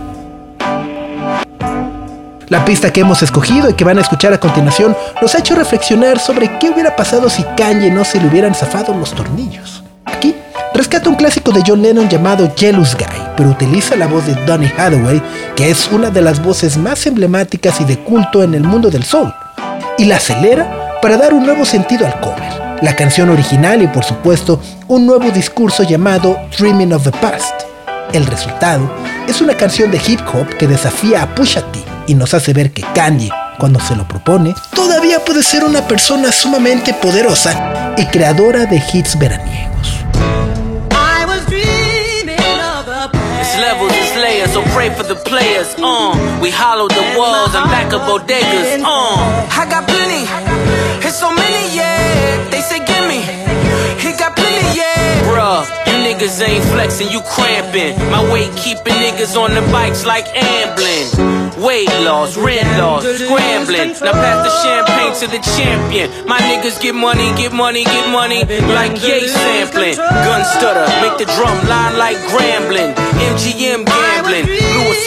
La 2.48 2.64
pista 2.64 2.92
que 2.92 3.02
hemos 3.02 3.22
escogido 3.22 3.70
y 3.70 3.74
que 3.74 3.84
van 3.84 3.98
a 3.98 4.00
escuchar 4.00 4.32
a 4.32 4.40
continuación 4.40 4.96
nos 5.22 5.34
ha 5.34 5.38
hecho 5.38 5.54
reflexionar 5.54 6.18
sobre 6.18 6.58
qué 6.58 6.70
hubiera 6.70 6.96
pasado 6.96 7.30
si 7.30 7.44
Kanye 7.56 7.92
no 7.92 8.04
se 8.04 8.20
le 8.20 8.26
hubieran 8.26 8.54
zafado 8.56 8.92
los 8.92 9.14
tornillos. 9.14 9.84
Aquí 10.04 10.34
rescata 10.80 11.10
un 11.10 11.16
clásico 11.16 11.52
de 11.52 11.62
John 11.66 11.82
Lennon 11.82 12.08
llamado 12.08 12.50
Jealous 12.56 12.94
Guy, 12.94 13.04
pero 13.36 13.50
utiliza 13.50 13.96
la 13.96 14.06
voz 14.06 14.24
de 14.24 14.34
Donny 14.46 14.64
Hathaway, 14.78 15.20
que 15.54 15.70
es 15.70 15.86
una 15.92 16.08
de 16.08 16.22
las 16.22 16.42
voces 16.42 16.78
más 16.78 17.04
emblemáticas 17.04 17.82
y 17.82 17.84
de 17.84 17.98
culto 17.98 18.42
en 18.42 18.54
el 18.54 18.64
mundo 18.64 18.88
del 18.88 19.04
soul 19.04 19.30
y 19.98 20.06
la 20.06 20.16
acelera 20.16 20.98
para 21.02 21.18
dar 21.18 21.34
un 21.34 21.44
nuevo 21.44 21.66
sentido 21.66 22.06
al 22.06 22.18
cover, 22.20 22.78
la 22.80 22.96
canción 22.96 23.28
original 23.28 23.82
y 23.82 23.88
por 23.88 24.04
supuesto 24.04 24.58
un 24.88 25.04
nuevo 25.04 25.30
discurso 25.30 25.82
llamado 25.82 26.38
Dreaming 26.58 26.94
of 26.94 27.04
the 27.04 27.12
Past. 27.12 27.52
El 28.14 28.24
resultado 28.24 28.90
es 29.28 29.42
una 29.42 29.58
canción 29.58 29.90
de 29.90 30.00
hip 30.06 30.20
hop 30.32 30.48
que 30.56 30.66
desafía 30.66 31.22
a 31.22 31.34
Pusha 31.34 31.60
T 31.72 31.78
y 32.06 32.14
nos 32.14 32.32
hace 32.32 32.54
ver 32.54 32.72
que 32.72 32.86
Kanye, 32.94 33.28
cuando 33.58 33.80
se 33.80 33.94
lo 33.94 34.08
propone, 34.08 34.54
todavía 34.74 35.22
puede 35.26 35.42
ser 35.42 35.62
una 35.62 35.86
persona 35.86 36.32
sumamente 36.32 36.94
poderosa 36.94 37.92
y 37.98 38.06
creadora 38.06 38.64
de 38.64 38.82
hits 38.94 39.18
veraniegos. 39.18 40.00
So 44.48 44.62
pray 44.74 44.88
for 44.88 45.02
the 45.02 45.16
players. 45.16 45.74
Uh, 45.76 46.12
we 46.42 46.50
hollowed 46.50 46.90
the 46.92 47.04
walls 47.18 47.54
and 47.54 47.64
back 47.68 47.92
of 47.92 48.00
bodegas. 48.02 48.80
Uh, 48.80 49.46
I 49.52 49.66
got 49.68 49.86
plenty, 49.86 50.24
it's 51.06 51.18
so 51.18 51.30
many, 51.30 51.76
yeah. 51.76 52.48
They 52.50 52.62
say 52.62 52.78
got 52.78 53.04
plenty, 53.08 53.20
yeah. 54.74 55.24
Bruh, 55.28 55.64
you 55.86 55.96
niggas 56.04 56.40
ain't 56.42 56.64
flexing, 56.72 57.08
you 57.08 57.20
cramping. 57.22 57.98
My 58.10 58.22
weight 58.32 58.50
keeping 58.56 58.94
niggas 58.94 59.36
on 59.36 59.54
the 59.54 59.62
bikes 59.72 60.04
like 60.04 60.26
ambling. 60.34 61.06
Weight 61.62 61.92
loss, 62.00 62.36
rent 62.36 62.66
loss, 62.78 63.04
scrambling. 63.04 63.92
Now 64.00 64.12
pass 64.16 64.40
the 64.46 64.52
champagne 64.64 65.14
to 65.20 65.26
the 65.28 65.40
champion. 65.56 66.10
My 66.26 66.38
niggas 66.40 66.80
get 66.80 66.94
money, 66.94 67.34
get 67.36 67.52
money, 67.52 67.84
get 67.84 68.08
money. 68.10 68.44
Like 68.72 69.02
yay 69.02 69.26
sampling. 69.26 69.96
Gun 69.96 70.44
stutter, 70.44 70.86
make 71.02 71.18
the 71.18 71.26
drum 71.36 71.58
line 71.68 71.98
like 71.98 72.16
grambling. 72.32 72.94
MGM 73.18 73.84
gambling. 73.84 74.46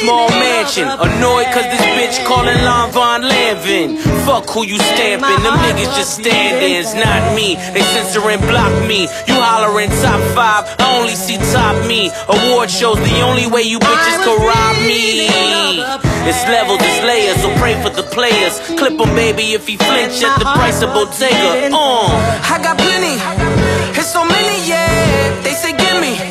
Small 0.04 0.28
mansion. 0.32 0.84
Annoyed 0.84 1.48
cause 1.56 1.64
this 1.72 1.86
bitch 1.96 2.26
calling 2.28 2.60
Lon 2.68 2.92
Von 2.92 3.22
Lanvin. 3.22 3.98
Fuck 4.26 4.50
who 4.50 4.66
you 4.66 4.78
stamping. 4.78 5.44
Them 5.44 5.56
niggas 5.64 5.96
just 5.96 6.20
stand-ins, 6.20 6.94
not 6.94 7.36
me. 7.36 7.56
They 7.72 7.84
censor 7.96 8.20
and 8.30 8.42
block 8.42 8.74
me. 8.86 9.08
You 9.28 9.36
hollering 9.40 9.90
top 10.04 10.20
five, 10.36 10.68
I 10.80 11.00
only 11.00 11.16
see 11.16 11.38
top 11.56 11.88
me. 11.88 12.12
Award 12.28 12.70
shows 12.70 13.00
the 13.00 13.22
only 13.22 13.48
way 13.48 13.62
you 13.64 13.80
bitches 13.80 14.18
can 14.28 14.38
rob 14.44 14.76
me. 14.84 15.80
It's 16.28 16.44
levels, 16.48 16.80
it's 16.82 17.04
layers, 17.04 17.40
so 17.44 17.52
pray 17.60 17.76
for 17.84 17.90
the 17.90 18.04
players. 18.04 18.60
Clip 18.80 18.96
him, 19.00 19.12
baby, 19.16 19.56
if 19.56 19.68
he 19.68 19.76
flinch 19.76 20.24
at 20.24 20.40
the 20.40 20.48
price 20.56 20.82
of 20.82 20.92
Bottega. 20.96 21.72
Uh, 21.72 22.08
I 22.48 22.60
got 22.64 22.78
plenty, 22.80 23.20
it's 24.00 24.08
so 24.12 24.24
many, 24.24 24.56
yeah. 24.64 25.36
They 25.44 25.52
say, 25.52 25.76
gimme, 25.76 26.16
he 26.16 26.23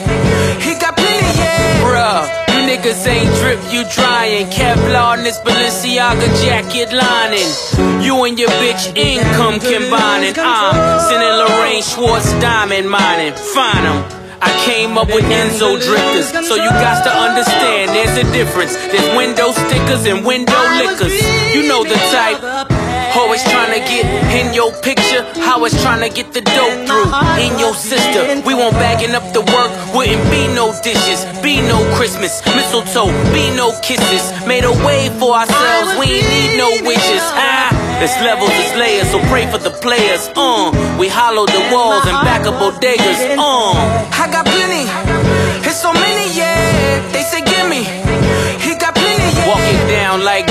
niggas 2.73 3.07
ain't 3.07 3.29
drip, 3.37 3.61
you 3.71 3.85
drying. 3.93 4.47
Kevlar 4.47 5.19
in 5.19 5.25
this 5.25 5.39
Balenciaga 5.41 6.29
jacket 6.41 6.91
lining. 6.93 7.51
You 8.01 8.25
and 8.25 8.39
your 8.39 8.49
bitch 8.63 8.97
income 8.97 9.61
combining. 9.61 10.35
I'm 10.39 11.01
sending 11.09 11.37
Lorraine 11.43 11.83
Schwartz 11.83 12.33
diamond 12.41 12.89
mining. 12.89 13.35
Find 13.53 13.85
them. 13.85 14.01
I 14.41 14.51
came 14.65 14.99
up 14.99 15.07
with 15.07 15.25
Enzo 15.25 15.79
drifters, 15.79 16.33
so 16.49 16.57
you 16.57 16.71
got 16.83 17.05
to 17.05 17.13
understand 17.15 17.91
there's 17.95 18.17
a 18.19 18.27
difference. 18.33 18.75
There's 18.75 19.17
window 19.17 19.53
stickers 19.53 20.07
and 20.07 20.27
window 20.27 20.63
liquors. 20.83 21.15
You 21.55 21.69
know 21.69 21.85
the 21.85 21.99
type. 22.11 22.41
Always 23.15 23.45
trying 23.45 23.71
to 23.77 23.83
get 23.87 24.05
in 24.33 24.55
your 24.55 24.73
picture. 24.81 25.23
How 25.47 25.65
it's 25.65 25.81
trying 25.83 26.01
to 26.01 26.09
get 26.09 26.33
the 26.33 26.41
dope 26.41 26.89
through 26.89 27.07
in 27.39 27.59
your 27.61 27.75
sister. 27.75 28.25
We 28.47 28.55
won't 28.55 28.75
bagging 28.75 29.15
up 29.15 29.33
the 29.33 29.43
work. 29.43 29.71
Wouldn't 29.95 30.25
be 30.31 30.49
no 30.57 30.62
dishes, 30.81 31.25
be 31.43 31.61
no 31.61 31.79
Christmas, 31.95 32.41
mistletoe, 32.47 33.13
be 33.33 33.51
no 33.55 33.73
kisses. 33.83 34.25
Made 34.47 34.65
a 34.65 34.73
way 34.87 35.11
for 35.19 35.35
ourselves. 35.35 35.99
We 35.99 36.07
ain't 36.19 36.29
need 36.29 36.57
no 36.57 36.71
wishes. 36.87 37.23
Ah. 37.37 37.69
It's 38.03 38.19
levels, 38.19 38.51
it's 38.55 38.75
layers, 38.75 39.09
so 39.11 39.21
pray 39.31 39.47
for 39.47 39.59
the 39.59 39.71
players. 39.71 40.29
Uh, 40.35 40.75
we 40.99 41.07
hollow 41.07 41.47
the 41.47 41.63
walls 41.71 42.03
and 42.03 42.19
back 42.27 42.47
up 42.47 42.59
bodegas. 42.59 43.39
Uh, 43.39 43.79
I 44.19 44.27
got 44.27 44.45
plenty, 44.45 44.91
it's 45.63 45.79
so 45.81 45.93
many, 45.93 46.27
yeah. 46.35 46.99
They 47.13 47.23
say 47.23 47.43
gimme, 47.47 47.87
he 48.59 48.75
got 48.75 48.97
plenty, 48.97 49.23
yeah. 49.23 49.47
Walking 49.47 49.87
down 49.87 50.25
like 50.25 50.51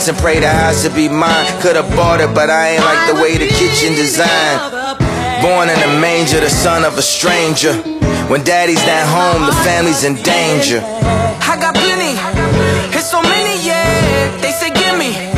and 0.07 0.17
pray 0.17 0.39
the 0.39 0.47
house 0.47 0.83
to 0.83 0.89
be 0.89 1.09
mine. 1.09 1.45
Could've 1.61 1.89
bought 1.95 2.21
it, 2.21 2.33
but 2.33 2.49
I 2.49 2.75
ain't 2.75 2.83
like 2.83 3.13
the 3.13 3.21
way 3.21 3.37
the 3.37 3.47
kitchen 3.47 3.93
designed. 3.93 4.71
Born 5.41 5.69
in 5.69 5.79
a 5.81 5.99
manger, 5.99 6.39
the 6.39 6.49
son 6.49 6.85
of 6.85 6.97
a 6.97 7.01
stranger. 7.01 7.73
When 8.29 8.43
daddy's 8.43 8.85
not 8.85 9.05
home, 9.07 9.45
the 9.45 9.57
family's 9.63 10.03
in 10.03 10.15
danger. 10.23 10.81
I 10.81 11.57
got 11.59 11.75
plenty, 11.75 12.13
it's 12.95 13.09
so 13.09 13.21
many, 13.21 13.65
yeah. 13.65 14.37
They 14.41 14.51
say, 14.51 14.71
gimme. 14.71 15.31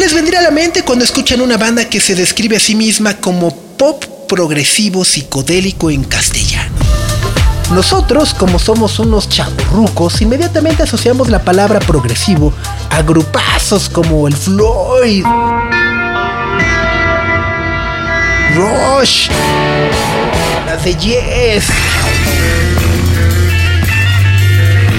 les 0.00 0.14
vendría 0.14 0.38
a 0.38 0.42
la 0.42 0.50
mente 0.50 0.82
cuando 0.82 1.04
escuchan 1.04 1.42
una 1.42 1.58
banda 1.58 1.84
que 1.84 2.00
se 2.00 2.14
describe 2.14 2.56
a 2.56 2.60
sí 2.60 2.74
misma 2.74 3.18
como 3.18 3.54
pop 3.76 4.02
progresivo 4.26 5.04
psicodélico 5.04 5.90
en 5.90 6.04
castellano? 6.04 6.79
Nosotros, 7.70 8.34
como 8.34 8.58
somos 8.58 8.98
unos 8.98 9.28
chaburrucos, 9.28 10.20
inmediatamente 10.20 10.82
asociamos 10.82 11.28
la 11.28 11.44
palabra 11.44 11.78
progresivo 11.78 12.52
a 12.90 13.00
grupazos 13.02 13.88
como 13.88 14.26
el 14.26 14.34
Floyd, 14.34 15.24
Rush, 18.56 19.28
las 20.66 20.84
de 20.84 20.94
Yes, 20.96 21.66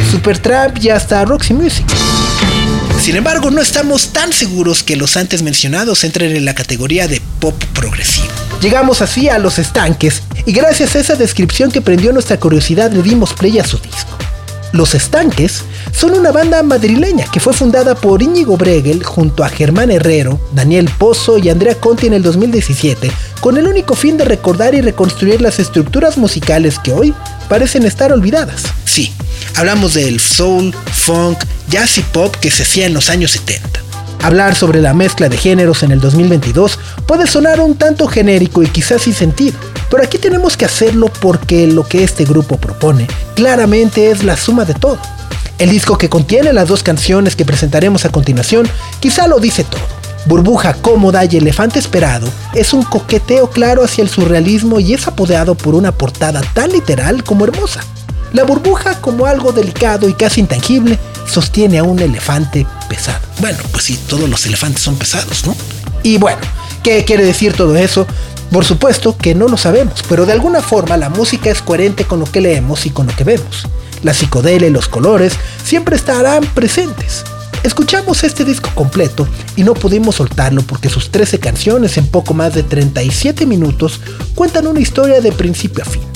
Supertramp 0.09 0.77
y 0.81 0.89
hasta 0.89 1.25
Roxy 1.25 1.53
Music. 1.53 1.85
Sin 3.01 3.17
embargo, 3.17 3.51
no 3.51 3.61
estamos 3.61 4.13
tan 4.13 4.31
seguros 4.31 4.81
que 4.81 4.95
los 4.95 5.17
antes 5.17 5.41
mencionados 5.41 6.05
entren 6.05 6.35
en 6.35 6.45
la 6.45 6.55
categoría 6.55 7.09
de 7.09 7.21
pop 7.41 7.61
progresivo. 7.73 8.29
Llegamos 8.61 9.01
así 9.01 9.27
a 9.27 9.39
Los 9.39 9.59
Estanques 9.59 10.23
y 10.45 10.53
gracias 10.53 10.95
a 10.95 10.99
esa 10.99 11.15
descripción 11.15 11.71
que 11.71 11.81
prendió 11.81 12.13
nuestra 12.13 12.39
curiosidad 12.39 12.91
le 12.91 13.01
dimos 13.01 13.33
play 13.33 13.59
a 13.59 13.65
su 13.65 13.77
disco. 13.79 14.17
Los 14.71 14.95
Estanques 14.95 15.63
son 15.91 16.13
una 16.13 16.31
banda 16.31 16.63
madrileña 16.63 17.25
que 17.25 17.41
fue 17.41 17.51
fundada 17.51 17.95
por 17.95 18.21
Íñigo 18.21 18.55
Bregel 18.55 19.03
junto 19.03 19.43
a 19.43 19.49
Germán 19.49 19.91
Herrero, 19.91 20.39
Daniel 20.53 20.89
Pozo 20.97 21.37
y 21.37 21.49
Andrea 21.49 21.75
Conti 21.75 22.07
en 22.07 22.13
el 22.13 22.23
2017, 22.23 23.11
con 23.41 23.57
el 23.57 23.67
único 23.67 23.95
fin 23.95 24.15
de 24.17 24.23
recordar 24.23 24.73
y 24.73 24.81
reconstruir 24.81 25.41
las 25.41 25.59
estructuras 25.59 26.17
musicales 26.17 26.79
que 26.79 26.93
hoy 26.93 27.13
parecen 27.49 27.85
estar 27.85 28.13
olvidadas. 28.13 28.63
Sí, 28.85 29.11
hablamos 29.55 29.95
del 29.95 30.21
soul, 30.21 30.73
funk, 30.93 31.39
jazz 31.67 31.97
y 31.97 32.01
pop 32.01 32.33
que 32.37 32.51
se 32.51 32.63
hacía 32.63 32.85
en 32.85 32.93
los 32.93 33.09
años 33.09 33.31
70. 33.31 33.90
Hablar 34.23 34.55
sobre 34.55 34.81
la 34.81 34.93
mezcla 34.93 35.29
de 35.29 35.37
géneros 35.37 35.81
en 35.81 35.91
el 35.91 35.99
2022 35.99 36.77
puede 37.07 37.25
sonar 37.25 37.59
un 37.59 37.75
tanto 37.75 38.07
genérico 38.07 38.61
y 38.61 38.67
quizás 38.67 39.01
sin 39.01 39.15
sentido, 39.15 39.57
pero 39.89 40.03
aquí 40.03 40.19
tenemos 40.19 40.55
que 40.57 40.65
hacerlo 40.65 41.09
porque 41.19 41.65
lo 41.65 41.87
que 41.87 42.03
este 42.03 42.23
grupo 42.23 42.57
propone 42.57 43.07
claramente 43.35 44.11
es 44.11 44.23
la 44.23 44.37
suma 44.37 44.63
de 44.65 44.75
todo. 44.75 44.99
El 45.57 45.71
disco 45.71 45.97
que 45.97 46.09
contiene 46.09 46.53
las 46.53 46.67
dos 46.67 46.83
canciones 46.83 47.35
que 47.35 47.45
presentaremos 47.45 48.05
a 48.05 48.09
continuación 48.09 48.67
quizá 48.99 49.27
lo 49.27 49.39
dice 49.39 49.63
todo. 49.63 49.81
Burbuja 50.27 50.75
cómoda 50.75 51.25
y 51.25 51.37
elefante 51.37 51.79
esperado 51.79 52.27
es 52.53 52.73
un 52.73 52.83
coqueteo 52.83 53.49
claro 53.49 53.83
hacia 53.83 54.03
el 54.03 54.09
surrealismo 54.09 54.79
y 54.79 54.93
es 54.93 55.07
apodeado 55.07 55.55
por 55.55 55.73
una 55.73 55.91
portada 55.91 56.41
tan 56.53 56.71
literal 56.71 57.23
como 57.23 57.45
hermosa. 57.45 57.81
La 58.33 58.43
burbuja, 58.43 59.01
como 59.01 59.25
algo 59.25 59.51
delicado 59.51 60.07
y 60.07 60.13
casi 60.13 60.39
intangible, 60.39 60.97
sostiene 61.27 61.79
a 61.79 61.83
un 61.83 61.99
elefante 61.99 62.65
pesado. 62.87 63.19
Bueno, 63.39 63.59
pues 63.71 63.85
sí, 63.85 63.99
todos 64.07 64.29
los 64.29 64.45
elefantes 64.45 64.81
son 64.81 64.95
pesados, 64.95 65.45
¿no? 65.45 65.55
Y 66.03 66.17
bueno, 66.17 66.39
¿qué 66.83 67.03
quiere 67.03 67.25
decir 67.25 67.53
todo 67.53 67.75
eso? 67.75 68.07
Por 68.51 68.65
supuesto 68.65 69.17
que 69.17 69.35
no 69.35 69.47
lo 69.47 69.57
sabemos, 69.57 70.03
pero 70.07 70.25
de 70.25 70.33
alguna 70.33 70.61
forma 70.61 70.97
la 70.97 71.09
música 71.09 71.49
es 71.49 71.61
coherente 71.61 72.05
con 72.05 72.19
lo 72.19 72.25
que 72.25 72.41
leemos 72.41 72.85
y 72.85 72.89
con 72.89 73.07
lo 73.07 73.15
que 73.15 73.23
vemos. 73.23 73.67
La 74.03 74.13
psicodelia 74.13 74.67
y 74.67 74.71
los 74.71 74.87
colores 74.87 75.33
siempre 75.63 75.95
estarán 75.95 76.45
presentes. 76.45 77.23
Escuchamos 77.63 78.23
este 78.23 78.43
disco 78.43 78.71
completo 78.73 79.27
y 79.55 79.63
no 79.63 79.73
pudimos 79.73 80.15
soltarlo 80.15 80.63
porque 80.63 80.89
sus 80.89 81.11
13 81.11 81.39
canciones 81.39 81.97
en 81.97 82.07
poco 82.07 82.33
más 82.33 82.55
de 82.55 82.63
37 82.63 83.45
minutos 83.45 83.99
cuentan 84.35 84.67
una 84.67 84.79
historia 84.79 85.21
de 85.21 85.31
principio 85.31 85.83
a 85.83 85.87
fin. 85.87 86.10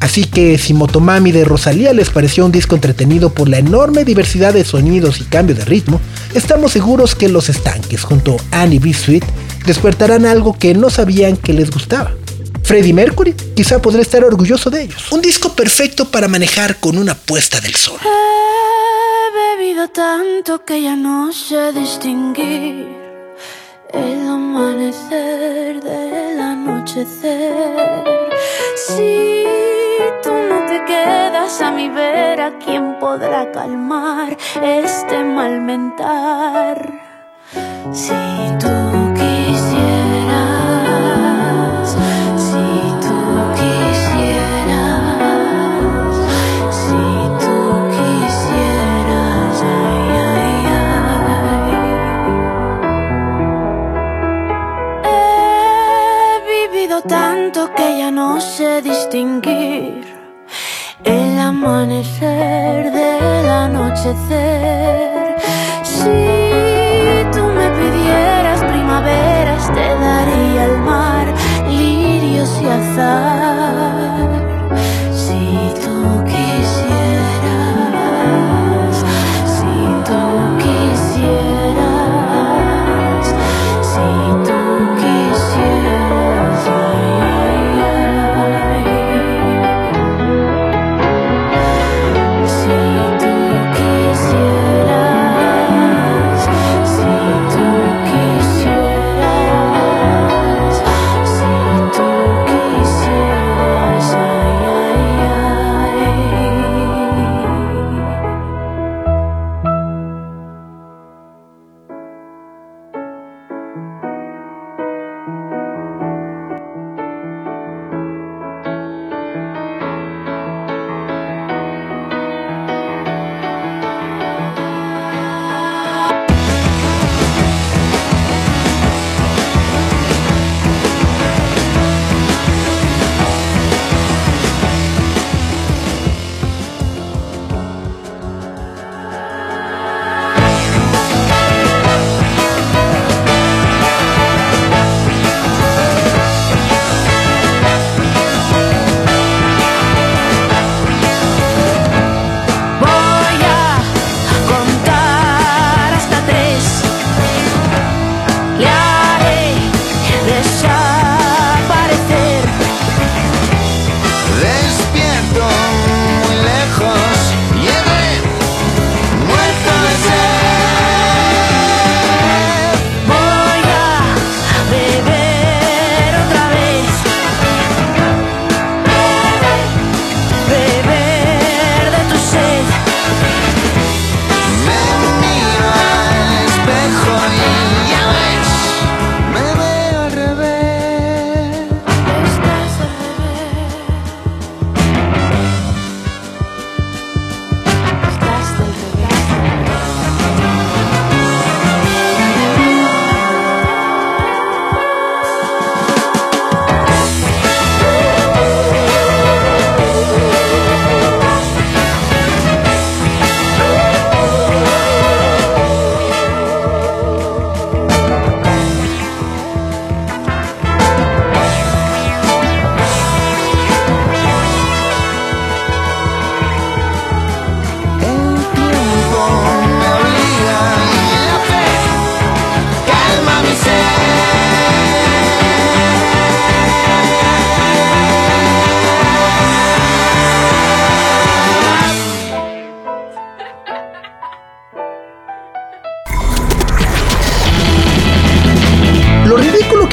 Así 0.00 0.24
que 0.24 0.58
si 0.58 0.74
Motomami 0.74 1.32
de 1.32 1.44
Rosalía 1.44 1.92
les 1.92 2.10
pareció 2.10 2.44
un 2.44 2.52
disco 2.52 2.74
entretenido 2.74 3.30
por 3.30 3.48
la 3.48 3.58
enorme 3.58 4.04
diversidad 4.04 4.52
de 4.54 4.64
sonidos 4.64 5.20
y 5.20 5.24
cambio 5.24 5.54
de 5.56 5.64
ritmo, 5.64 6.00
estamos 6.34 6.72
seguros 6.72 7.14
que 7.14 7.28
Los 7.28 7.48
Estanques 7.48 8.04
junto 8.04 8.36
a 8.50 8.62
Annie 8.62 8.78
B. 8.78 8.92
Sweet 8.92 9.24
despertarán 9.64 10.26
algo 10.26 10.56
que 10.58 10.74
no 10.74 10.90
sabían 10.90 11.36
que 11.36 11.52
les 11.52 11.70
gustaba. 11.70 12.12
Freddie 12.62 12.92
Mercury 12.92 13.32
quizá 13.54 13.80
podrá 13.80 14.02
estar 14.02 14.24
orgulloso 14.24 14.70
de 14.70 14.82
ellos. 14.82 15.12
Un 15.12 15.22
disco 15.22 15.54
perfecto 15.54 16.10
para 16.10 16.28
manejar 16.28 16.80
con 16.80 16.98
una 16.98 17.14
puesta 17.14 17.60
del 17.60 17.74
sol. 17.74 17.98
He 18.02 19.56
bebido 19.56 19.88
tanto 19.88 20.64
que 20.64 20.82
ya 20.82 20.96
no 20.96 21.32
sé 21.32 21.72
distinguir 21.72 22.95
el 23.92 24.28
amanecer 24.28 25.82
del 25.82 26.40
anochecer. 26.40 28.04
Si 28.76 29.44
tú 30.22 30.30
no 30.30 30.66
te 30.66 30.84
quedas 30.84 31.60
a 31.62 31.70
mi 31.70 31.88
vera, 31.88 32.58
¿quién 32.64 32.98
podrá 32.98 33.50
calmar 33.52 34.36
este 34.62 35.24
mal 35.24 35.60
mentar? 35.60 36.92
Si 37.92 38.14
tú 38.58 38.95
ya 57.90 58.10
no 58.10 58.40
sé 58.40 58.82
distinguir 58.82 60.04
el 61.04 61.38
amanecer 61.38 62.90
del 62.90 63.48
anochecer. 63.48 65.36
Si 65.82 66.16
tú 67.32 67.42
me 67.58 67.68
pidieras 67.78 68.55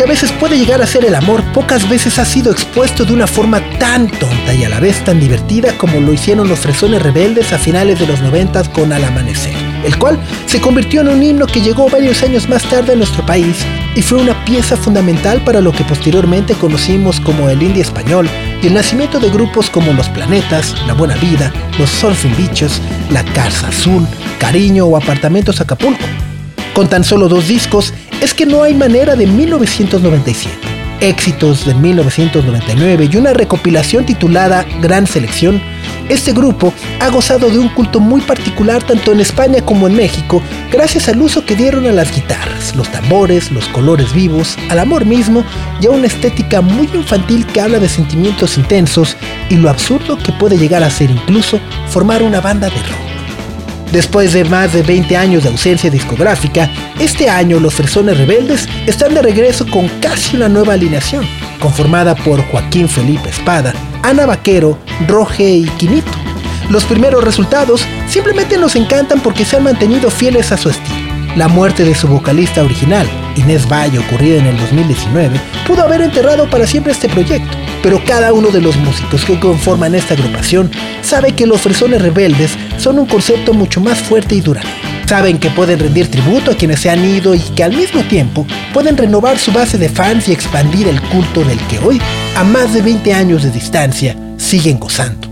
a 0.04 0.06
veces 0.06 0.34
puede 0.34 0.58
llegar 0.58 0.82
a 0.82 0.88
ser 0.88 1.06
el 1.06 1.16
amor 1.16 1.42
pocas 1.54 1.88
veces 1.88 2.20
ha 2.20 2.26
sido 2.26 2.52
expuesto 2.52 3.06
de 3.06 3.14
una 3.14 3.26
forma 3.26 3.62
tan 3.80 4.10
tonta 4.10 4.54
y 4.54 4.66
a 4.66 4.70
la 4.70 4.82
vez 4.82 5.02
tan 5.06 5.20
divertida 5.20 5.78
como 5.78 6.02
lo 6.02 6.12
hicieron 6.12 6.50
los 6.50 6.60
fresones 6.60 7.02
rebeldes 7.02 7.54
a 7.54 7.58
finales 7.58 8.00
de 8.00 8.08
los 8.08 8.22
90 8.22 8.64
con 8.74 8.92
Al 8.92 9.06
Amanecer, 9.06 9.56
el 9.86 9.98
cual 9.98 10.20
se 10.46 10.60
convirtió 10.60 11.02
en 11.02 11.08
un 11.08 11.24
himno 11.24 11.48
que 11.48 11.62
llegó 11.62 11.90
varios 11.90 12.22
años 12.22 12.50
más 12.50 12.64
tarde 12.64 12.94
a 12.94 12.96
nuestro 12.98 13.26
país 13.26 13.56
y 13.96 14.02
fue 14.02 14.20
una 14.20 14.44
pieza 14.44 14.76
fundamental 14.76 15.42
para 15.46 15.62
lo 15.62 15.72
que 15.72 15.86
posteriormente 15.86 16.54
conocimos 16.56 17.22
como 17.22 17.48
el 17.48 17.64
indie 17.64 17.82
español 17.82 18.28
y 18.62 18.68
el 18.68 18.74
nacimiento 18.74 19.20
de 19.20 19.30
grupos 19.30 19.70
como 19.70 19.94
Los 19.94 20.10
Planetas, 20.10 20.76
La 20.86 20.94
Buena 20.94 21.16
Vida, 21.16 21.54
Los 21.80 21.90
Surfing 21.90 22.36
Bichos, 22.36 22.82
La 23.10 23.24
Casa 23.24 23.70
Azul, 23.70 24.06
Cariño 24.38 24.86
o 24.86 24.98
Apartamentos 24.98 25.62
Acapulco. 25.62 26.04
Con 26.74 26.90
tan 26.90 27.04
solo 27.04 27.30
dos 27.30 27.48
discos, 27.48 27.94
es 28.20 28.34
que 28.34 28.48
no 28.48 28.64
hay 28.64 28.74
manera 28.74 29.16
de 29.16 29.28
1997. 29.28 30.58
éxitos 31.02 31.66
de 31.66 31.74
1999 31.76 33.10
y 33.12 33.18
una 33.18 33.34
recopilación 33.34 34.06
titulada 34.06 34.66
Gran 34.82 35.06
Selección, 35.06 35.62
este 36.08 36.32
grupo 36.32 36.74
ha 37.00 37.10
gozado 37.10 37.50
de 37.50 37.60
un 37.60 37.68
culto 37.70 38.00
muy 38.00 38.22
particular 38.22 38.82
tanto 38.82 39.12
en 39.12 39.20
España 39.20 39.62
como 39.62 39.88
en 39.88 39.96
México 39.96 40.42
gracias 40.72 41.10
al 41.10 41.22
uso 41.22 41.46
que 41.46 41.56
dieron 41.56 41.86
a 41.88 41.92
las 41.92 42.14
guitarras, 42.14 42.76
los 42.76 42.90
tambores, 42.90 43.52
los 43.52 43.68
colores 43.68 44.14
vivos, 44.14 44.58
al 44.70 44.80
amor 44.80 45.06
mismo 45.06 45.44
y 45.82 45.88
a 45.88 45.92
una 45.92 46.08
estética 46.08 46.62
muy 46.62 46.90
infantil 46.94 47.46
que 47.48 47.60
habla 47.60 47.80
de 47.80 47.90
sentimientos 47.90 48.58
intensos 48.58 49.18
y 49.50 49.58
lo 49.58 49.70
absurdo 49.70 50.18
que 50.18 50.32
puede 50.32 50.58
llegar 50.58 50.84
a 50.84 50.90
ser 50.90 51.12
incluso 51.12 51.60
formar 51.90 52.24
una 52.24 52.40
banda 52.40 52.70
de 52.70 52.78
rock. 52.78 53.13
Después 53.94 54.34
de 54.34 54.44
más 54.44 54.74
de 54.74 54.82
20 54.82 55.16
años 55.16 55.44
de 55.44 55.50
ausencia 55.50 55.88
discográfica, 55.92 56.68
este 57.00 57.30
año 57.30 57.60
los 57.60 57.76
Fresones 57.76 58.18
Rebeldes 58.18 58.68
están 58.88 59.14
de 59.14 59.22
regreso 59.22 59.68
con 59.70 59.88
casi 60.00 60.36
una 60.36 60.50
nueva 60.50 60.74
alineación, 60.74 61.24
conformada 61.60 62.16
por 62.16 62.44
Joaquín 62.48 62.90
Felipe 62.90 63.30
Espada, 63.30 63.72
Ana 64.02 64.26
Vaquero, 64.26 64.80
Roge 65.08 65.48
y 65.48 65.66
Quinito. 65.78 66.12
Los 66.72 66.86
primeros 66.86 67.24
resultados 67.24 67.86
simplemente 68.10 68.58
nos 68.58 68.76
encantan 68.76 69.20
porque 69.20 69.46
se 69.46 69.58
han 69.58 69.64
mantenido 69.64 70.10
fieles 70.10 70.52
a 70.52 70.58
su 70.58 70.72
estilo. 70.72 71.14
La 71.36 71.48
muerte 71.48 71.84
de 71.84 71.94
su 71.94 72.08
vocalista 72.08 72.64
original, 72.64 73.08
Inés 73.36 73.68
Valle, 73.72 74.00
ocurrida 74.00 74.40
en 74.40 74.48
el 74.48 74.58
2019, 74.58 75.40
pudo 75.68 75.84
haber 75.84 76.02
enterrado 76.02 76.50
para 76.50 76.66
siempre 76.66 76.94
este 76.94 77.10
proyecto, 77.10 77.56
pero 77.84 78.02
cada 78.04 78.34
uno 78.34 78.50
de 78.50 78.62
los 78.62 78.76
músicos 78.78 79.24
que 79.24 79.40
conforman 79.40 79.94
esta 79.94 80.16
agrupación 80.16 80.72
sabe 81.04 81.34
que 81.34 81.46
los 81.46 81.62
fresones 81.62 82.02
rebeldes 82.02 82.58
son 82.78 83.00
un 83.00 83.06
concepto 83.06 83.54
mucho 83.54 83.80
más 83.82 84.00
fuerte 84.00 84.36
y 84.36 84.42
duradero. 84.42 84.72
Saben 85.08 85.38
que 85.38 85.50
pueden 85.50 85.80
rendir 85.80 86.10
tributo 86.10 86.52
a 86.52 86.56
quienes 86.56 86.80
se 86.80 86.90
han 86.90 87.04
ido 87.04 87.36
y 87.36 87.40
que 87.40 87.64
al 87.64 87.76
mismo 87.76 88.04
tiempo 88.04 88.48
pueden 88.74 88.98
renovar 88.98 89.38
su 89.38 89.52
base 89.52 89.78
de 89.78 89.90
fans 89.90 90.28
y 90.28 90.32
expandir 90.32 90.88
el 90.88 91.02
culto 91.02 91.44
del 91.44 91.60
que 91.68 91.80
hoy, 91.80 92.02
a 92.36 92.44
más 92.44 92.74
de 92.74 92.82
20 92.82 93.14
años 93.14 93.44
de 93.44 93.52
distancia, 93.52 94.18
siguen 94.38 94.80
gozando. 94.80 95.28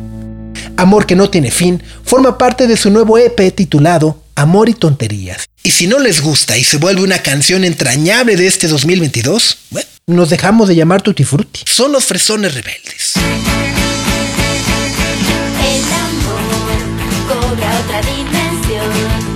Amor 0.77 1.05
que 1.05 1.15
no 1.15 1.29
tiene 1.29 1.51
fin 1.51 1.81
forma 2.03 2.37
parte 2.37 2.67
de 2.67 2.77
su 2.77 2.89
nuevo 2.89 3.17
EP 3.17 3.55
titulado 3.55 4.21
Amor 4.35 4.69
y 4.69 4.73
Tonterías. 4.73 5.45
Y 5.63 5.71
si 5.71 5.87
no 5.87 5.99
les 5.99 6.21
gusta 6.21 6.57
y 6.57 6.63
se 6.63 6.77
vuelve 6.77 7.03
una 7.03 7.19
canción 7.19 7.63
entrañable 7.63 8.35
de 8.35 8.47
este 8.47 8.67
2022, 8.67 9.57
bueno, 9.69 9.87
nos 10.07 10.29
dejamos 10.29 10.67
de 10.67 10.75
llamar 10.75 11.01
Tutti 11.01 11.23
Frutti. 11.23 11.61
Son 11.65 11.91
los 11.91 12.05
fresones 12.05 12.53
rebeldes. 12.53 13.13
Amor 17.51 17.57
cobra 17.57 17.79
otra 17.79 18.01
dimensión 18.01 19.31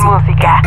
música. 0.00 0.62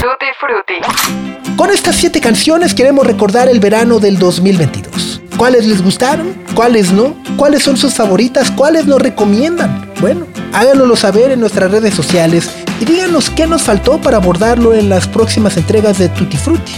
Tutti 0.00 0.26
Frutti. 0.38 1.56
Con 1.56 1.70
estas 1.70 1.96
siete 1.96 2.20
canciones 2.20 2.74
queremos 2.74 3.06
recordar 3.06 3.48
el 3.48 3.60
verano 3.60 3.98
del 3.98 4.18
2022. 4.18 5.22
¿Cuáles 5.36 5.66
les 5.66 5.82
gustaron? 5.82 6.34
¿Cuáles 6.54 6.92
no? 6.92 7.16
¿Cuáles 7.36 7.62
son 7.62 7.76
sus 7.76 7.94
favoritas? 7.94 8.50
¿Cuáles 8.50 8.86
nos 8.86 9.00
recomiendan? 9.00 9.90
Bueno, 10.00 10.26
háganoslo 10.52 10.96
saber 10.96 11.32
en 11.32 11.40
nuestras 11.40 11.70
redes 11.70 11.94
sociales 11.94 12.50
y 12.80 12.84
díganos 12.84 13.30
qué 13.30 13.46
nos 13.46 13.62
faltó 13.62 14.00
para 14.00 14.18
abordarlo 14.18 14.74
en 14.74 14.88
las 14.88 15.08
próximas 15.08 15.56
entregas 15.56 15.98
de 15.98 16.08
Tutti 16.08 16.36
Frutti. 16.36 16.72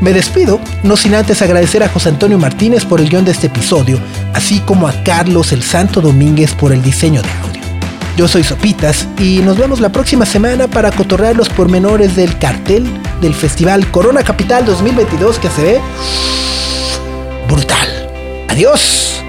Me 0.00 0.12
despido, 0.12 0.60
no 0.84 0.96
sin 0.96 1.14
antes 1.14 1.42
agradecer 1.42 1.82
a 1.82 1.88
José 1.88 2.10
Antonio 2.10 2.38
Martínez 2.38 2.84
por 2.84 3.00
el 3.00 3.08
guion 3.08 3.24
de 3.24 3.32
este 3.32 3.48
episodio, 3.48 3.98
así 4.32 4.60
como 4.60 4.86
a 4.86 4.92
Carlos 5.02 5.52
el 5.52 5.62
Santo 5.62 6.00
Domínguez 6.00 6.54
por 6.54 6.72
el 6.72 6.82
diseño 6.82 7.20
de 7.22 7.30
audio. 7.42 7.57
Yo 8.18 8.26
soy 8.26 8.42
Sopitas 8.42 9.06
y 9.16 9.38
nos 9.42 9.56
vemos 9.56 9.78
la 9.78 9.90
próxima 9.90 10.26
semana 10.26 10.66
para 10.66 10.90
cotorrear 10.90 11.36
los 11.36 11.48
pormenores 11.48 12.16
del 12.16 12.36
cartel 12.36 12.84
del 13.20 13.32
Festival 13.32 13.92
Corona 13.92 14.24
Capital 14.24 14.64
2022 14.64 15.38
que 15.38 15.48
se 15.48 15.62
ve 15.62 15.80
brutal. 17.46 18.10
Adiós. 18.48 19.22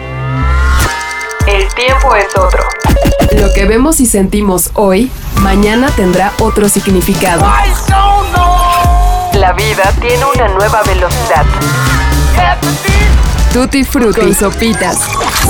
El 1.45 1.67
tiempo 1.75 2.15
es 2.15 2.35
otro. 2.35 2.63
Lo 3.39 3.53
que 3.53 3.65
vemos 3.65 3.99
y 3.99 4.07
sentimos 4.07 4.71
hoy, 4.73 5.11
mañana 5.35 5.91
tendrá 5.95 6.33
otro 6.39 6.67
significado. 6.67 7.45
La 9.33 9.53
vida 9.53 9.93
tiene 10.01 10.25
una 10.35 10.47
nueva 10.47 10.81
velocidad. 10.81 11.45
Tutti 13.53 13.83
Frutti 13.83 14.19
con 14.19 14.33
Sopitas. 14.33 14.97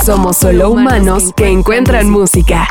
Somos 0.04 0.36
solo 0.36 0.68
humanos 0.68 1.32
que 1.34 1.48
encuentran 1.48 2.10
música. 2.10 2.68